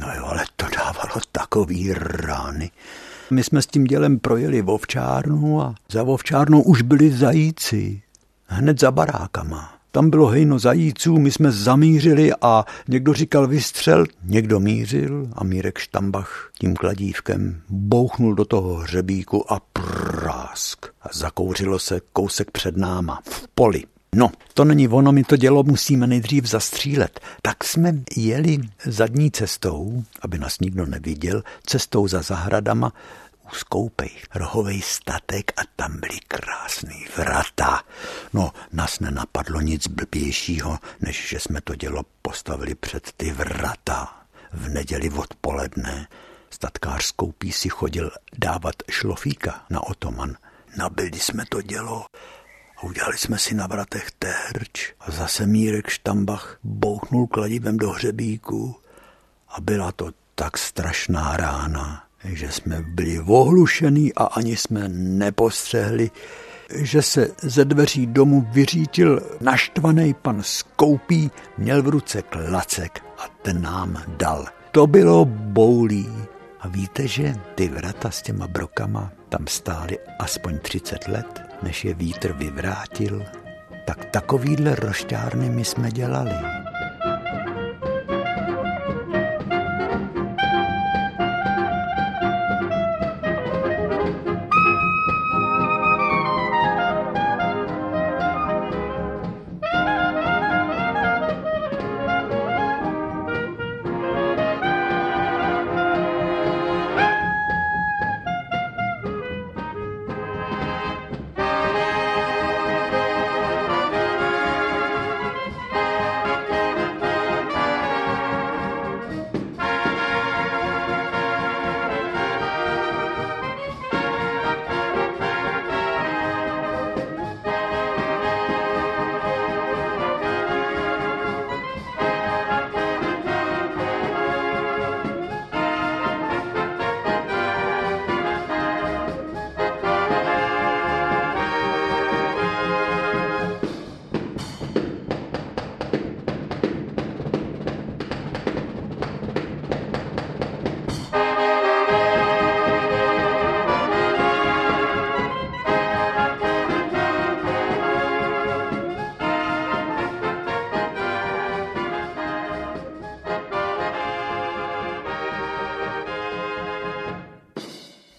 No 0.00 0.06
jo, 0.16 0.26
ale 0.26 0.44
to 0.56 0.66
dávalo 0.76 1.20
takový 1.32 1.92
rány. 1.92 2.70
My 3.30 3.44
jsme 3.44 3.62
s 3.62 3.66
tím 3.66 3.84
dělem 3.84 4.18
projeli 4.18 4.62
Vovčárnu 4.62 5.62
a 5.62 5.74
za 5.90 6.02
Vovčárnou 6.02 6.62
už 6.62 6.82
byli 6.82 7.10
zajíci. 7.10 8.02
Hned 8.46 8.80
za 8.80 8.90
barákama. 8.90 9.72
Tam 9.92 10.10
bylo 10.10 10.26
hejno 10.26 10.58
zajíců, 10.58 11.18
my 11.18 11.30
jsme 11.30 11.50
zamířili 11.52 12.32
a 12.40 12.64
někdo 12.88 13.12
říkal 13.12 13.46
vystřel, 13.46 14.04
někdo 14.24 14.60
mířil 14.60 15.28
a 15.32 15.44
Mírek 15.44 15.78
Štambach 15.78 16.50
tím 16.58 16.76
kladívkem 16.76 17.60
bouchnul 17.68 18.34
do 18.34 18.44
toho 18.44 18.74
hřebíku 18.74 19.52
a 19.52 19.60
prásk. 19.72 20.86
A 21.02 21.08
zakouřilo 21.12 21.78
se 21.78 22.00
kousek 22.12 22.50
před 22.50 22.76
náma 22.76 23.20
v 23.24 23.48
poli. 23.54 23.84
No, 24.16 24.30
to 24.54 24.64
není 24.64 24.88
ono, 24.88 25.12
my 25.12 25.24
to 25.24 25.36
dělo 25.36 25.62
musíme 25.62 26.06
nejdřív 26.06 26.44
zastřílet. 26.44 27.20
Tak 27.42 27.64
jsme 27.64 27.94
jeli 28.16 28.58
zadní 28.86 29.30
cestou, 29.30 30.04
aby 30.22 30.38
nás 30.38 30.60
nikdo 30.60 30.86
neviděl, 30.86 31.42
cestou 31.66 32.08
za 32.08 32.22
zahradama, 32.22 32.92
úzkoupej, 33.52 34.10
rohovej 34.34 34.82
statek 34.82 35.52
a 35.56 35.62
tam 35.76 36.00
byly 36.00 36.18
krásný 36.28 37.06
vrata. 37.16 37.82
No, 38.32 38.50
nás 38.72 39.00
nenapadlo 39.00 39.60
nic 39.60 39.88
blbějšího, 39.88 40.78
než 41.00 41.28
že 41.28 41.40
jsme 41.40 41.60
to 41.60 41.74
dělo 41.74 42.02
postavili 42.22 42.74
před 42.74 43.12
ty 43.16 43.32
vrata. 43.32 44.22
V 44.52 44.68
neděli 44.68 45.10
odpoledne 45.10 46.08
statkář 46.50 47.04
skoupí 47.04 47.52
si 47.52 47.68
chodil 47.68 48.10
dávat 48.38 48.74
šlofíka 48.90 49.64
na 49.70 49.86
otoman. 49.86 50.36
Nabili 50.76 51.20
jsme 51.20 51.44
to 51.48 51.62
dělo 51.62 52.06
a 52.76 52.82
udělali 52.82 53.18
jsme 53.18 53.38
si 53.38 53.54
na 53.54 53.66
vratech 53.66 54.10
terč 54.10 54.92
a 55.00 55.10
zase 55.10 55.46
Mírek 55.46 55.88
Štambach 55.88 56.58
bouchnul 56.62 57.26
kladivem 57.26 57.76
do 57.76 57.90
hřebíku 57.90 58.76
a 59.48 59.60
byla 59.60 59.92
to 59.92 60.10
tak 60.34 60.58
strašná 60.58 61.36
rána, 61.36 62.04
že 62.24 62.52
jsme 62.52 62.82
byli 62.82 63.20
ohlušený 63.20 64.14
a 64.14 64.24
ani 64.24 64.56
jsme 64.56 64.88
nepostřehli, 64.88 66.10
že 66.74 67.02
se 67.02 67.28
ze 67.42 67.64
dveří 67.64 68.06
domu 68.06 68.46
vyřítil 68.52 69.20
naštvaný 69.40 70.14
pan 70.14 70.42
Skoupí, 70.42 71.30
měl 71.58 71.82
v 71.82 71.88
ruce 71.88 72.22
klacek 72.22 73.04
a 73.18 73.28
ten 73.42 73.62
nám 73.62 74.02
dal. 74.06 74.46
To 74.72 74.86
bylo 74.86 75.24
boulí. 75.24 76.08
A 76.60 76.68
víte, 76.68 77.08
že 77.08 77.34
ty 77.54 77.68
vrata 77.68 78.10
s 78.10 78.22
těma 78.22 78.48
brokama 78.48 79.12
tam 79.28 79.46
stály 79.46 79.98
aspoň 80.18 80.58
30 80.58 81.08
let, 81.08 81.45
než 81.62 81.84
je 81.84 81.94
vítr 81.94 82.32
vyvrátil? 82.32 83.24
Tak 83.84 84.04
takovýhle 84.04 84.74
rošťárny 84.74 85.50
my 85.50 85.64
jsme 85.64 85.90
dělali. 85.90 86.65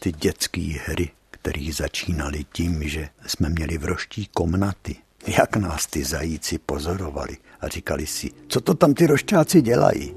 Ty 0.08 0.12
dětské 0.12 0.62
hry, 0.86 1.10
které 1.32 1.72
začínaly 1.72 2.46
tím, 2.54 2.90
že 2.90 3.10
jsme 3.28 3.50
měli 3.50 3.78
vroští 3.78 4.30
komnaty. 4.34 4.96
Jak 5.28 5.56
nás 5.56 5.88
ty 5.88 6.04
zajíci 6.04 6.58
pozorovali 6.58 7.38
a 7.62 7.68
říkali 7.68 8.08
si, 8.08 8.32
co 8.48 8.62
to 8.62 8.74
tam 8.74 8.94
ty 8.94 9.08
rošťáci 9.08 9.62
dělají. 9.62 10.16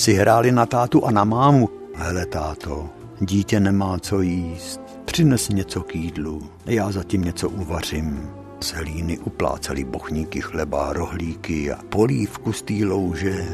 Si 0.00 0.16
hráli 0.16 0.48
na 0.52 0.64
tátu 0.66 1.04
a 1.04 1.10
na 1.10 1.24
mámu. 1.24 1.68
Hele, 1.94 2.26
táto, 2.26 2.88
dítě 3.20 3.60
nemá 3.60 3.98
co 3.98 4.20
jíst. 4.20 4.80
Přines 5.04 5.48
něco 5.48 5.80
k 5.82 5.94
jídlu, 5.94 6.42
já 6.66 6.92
zatím 6.92 7.24
něco 7.24 7.48
uvařím. 7.48 8.30
Z 8.60 8.72
hlíny 8.72 9.18
upláceli 9.18 9.84
bochníky 9.84 10.40
chleba, 10.40 10.92
rohlíky 10.92 11.72
a 11.72 11.78
polívku 11.88 12.52
z 12.52 12.62
té 12.62 12.74
louže. 12.84 13.44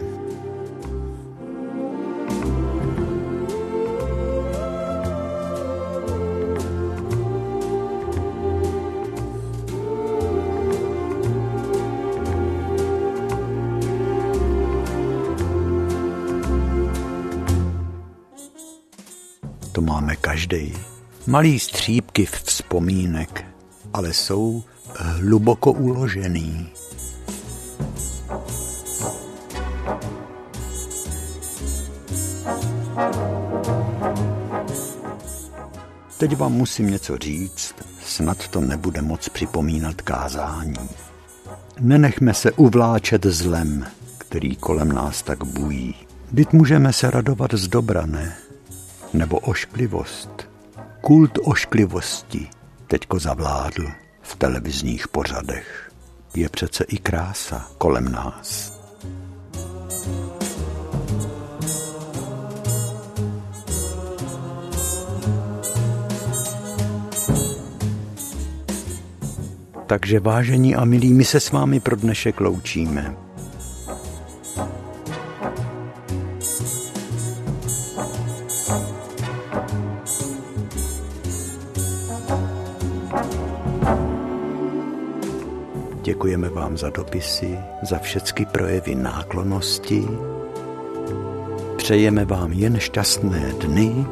Každý. 20.47 20.73
Malý 21.27 21.59
střípky 21.59 22.27
vzpomínek. 22.27 23.45
ale 23.93 24.13
jsou 24.13 24.63
hluboko 24.97 25.73
uložený. 25.73 26.69
Teď 36.19 36.37
vám 36.37 36.53
musím 36.53 36.91
něco 36.91 37.19
říct, 37.19 37.75
snad 38.05 38.49
to 38.49 38.61
nebude 38.61 39.03
moc 39.03 39.29
připomínat 39.29 40.03
kázání. 40.03 40.89
Nenechme 41.81 42.35
se 42.35 42.53
uvláčet 42.53 43.27
zlem, 43.27 43.87
který 44.19 44.57
kolem 44.57 44.93
nás 44.93 45.23
tak 45.23 45.45
bují. 45.45 45.95
Byt 46.33 46.53
můžeme 46.53 46.93
se 46.93 47.11
radovat 47.11 47.55
z 47.55 47.69
dobra, 47.69 48.07
ne? 48.07 48.37
Nebo 49.17 49.39
ošklivost. 49.39 50.49
Kult 51.01 51.39
ošklivosti 51.43 52.49
teďko 52.87 53.19
zavládl 53.19 53.89
v 54.23 54.37
televizních 54.37 55.09
pořadech. 55.09 55.91
Je 56.35 56.49
přece 56.49 56.85
i 56.85 56.99
krása 56.99 57.71
kolem 57.79 58.13
nás. 58.13 58.77
Takže 69.87 70.21
vážení 70.21 70.75
a 70.77 70.85
milí, 70.85 71.15
my 71.15 71.25
se 71.25 71.41
s 71.41 71.51
vámi 71.51 71.81
pro 71.81 71.97
dnešek 71.97 72.41
loučíme. 72.41 73.26
Děkujeme 86.27 86.49
vám 86.49 86.77
za 86.77 86.91
dopisy, 86.91 87.59
za 87.83 87.99
všechny 87.99 88.47
projevy 88.47 88.95
náklonosti. 88.95 90.09
Přejeme 91.77 92.25
vám 92.25 92.53
jen 92.53 92.79
šťastné 92.79 93.53
dny 93.61 94.07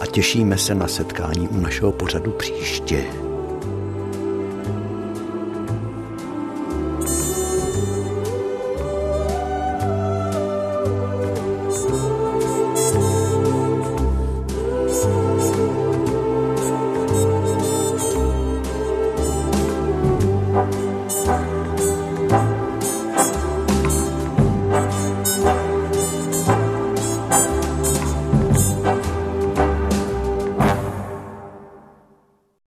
a 0.00 0.06
těšíme 0.06 0.58
se 0.58 0.74
na 0.74 0.88
setkání 0.88 1.48
u 1.48 1.60
našeho 1.60 1.92
pořadu 1.92 2.30
příště. 2.30 3.04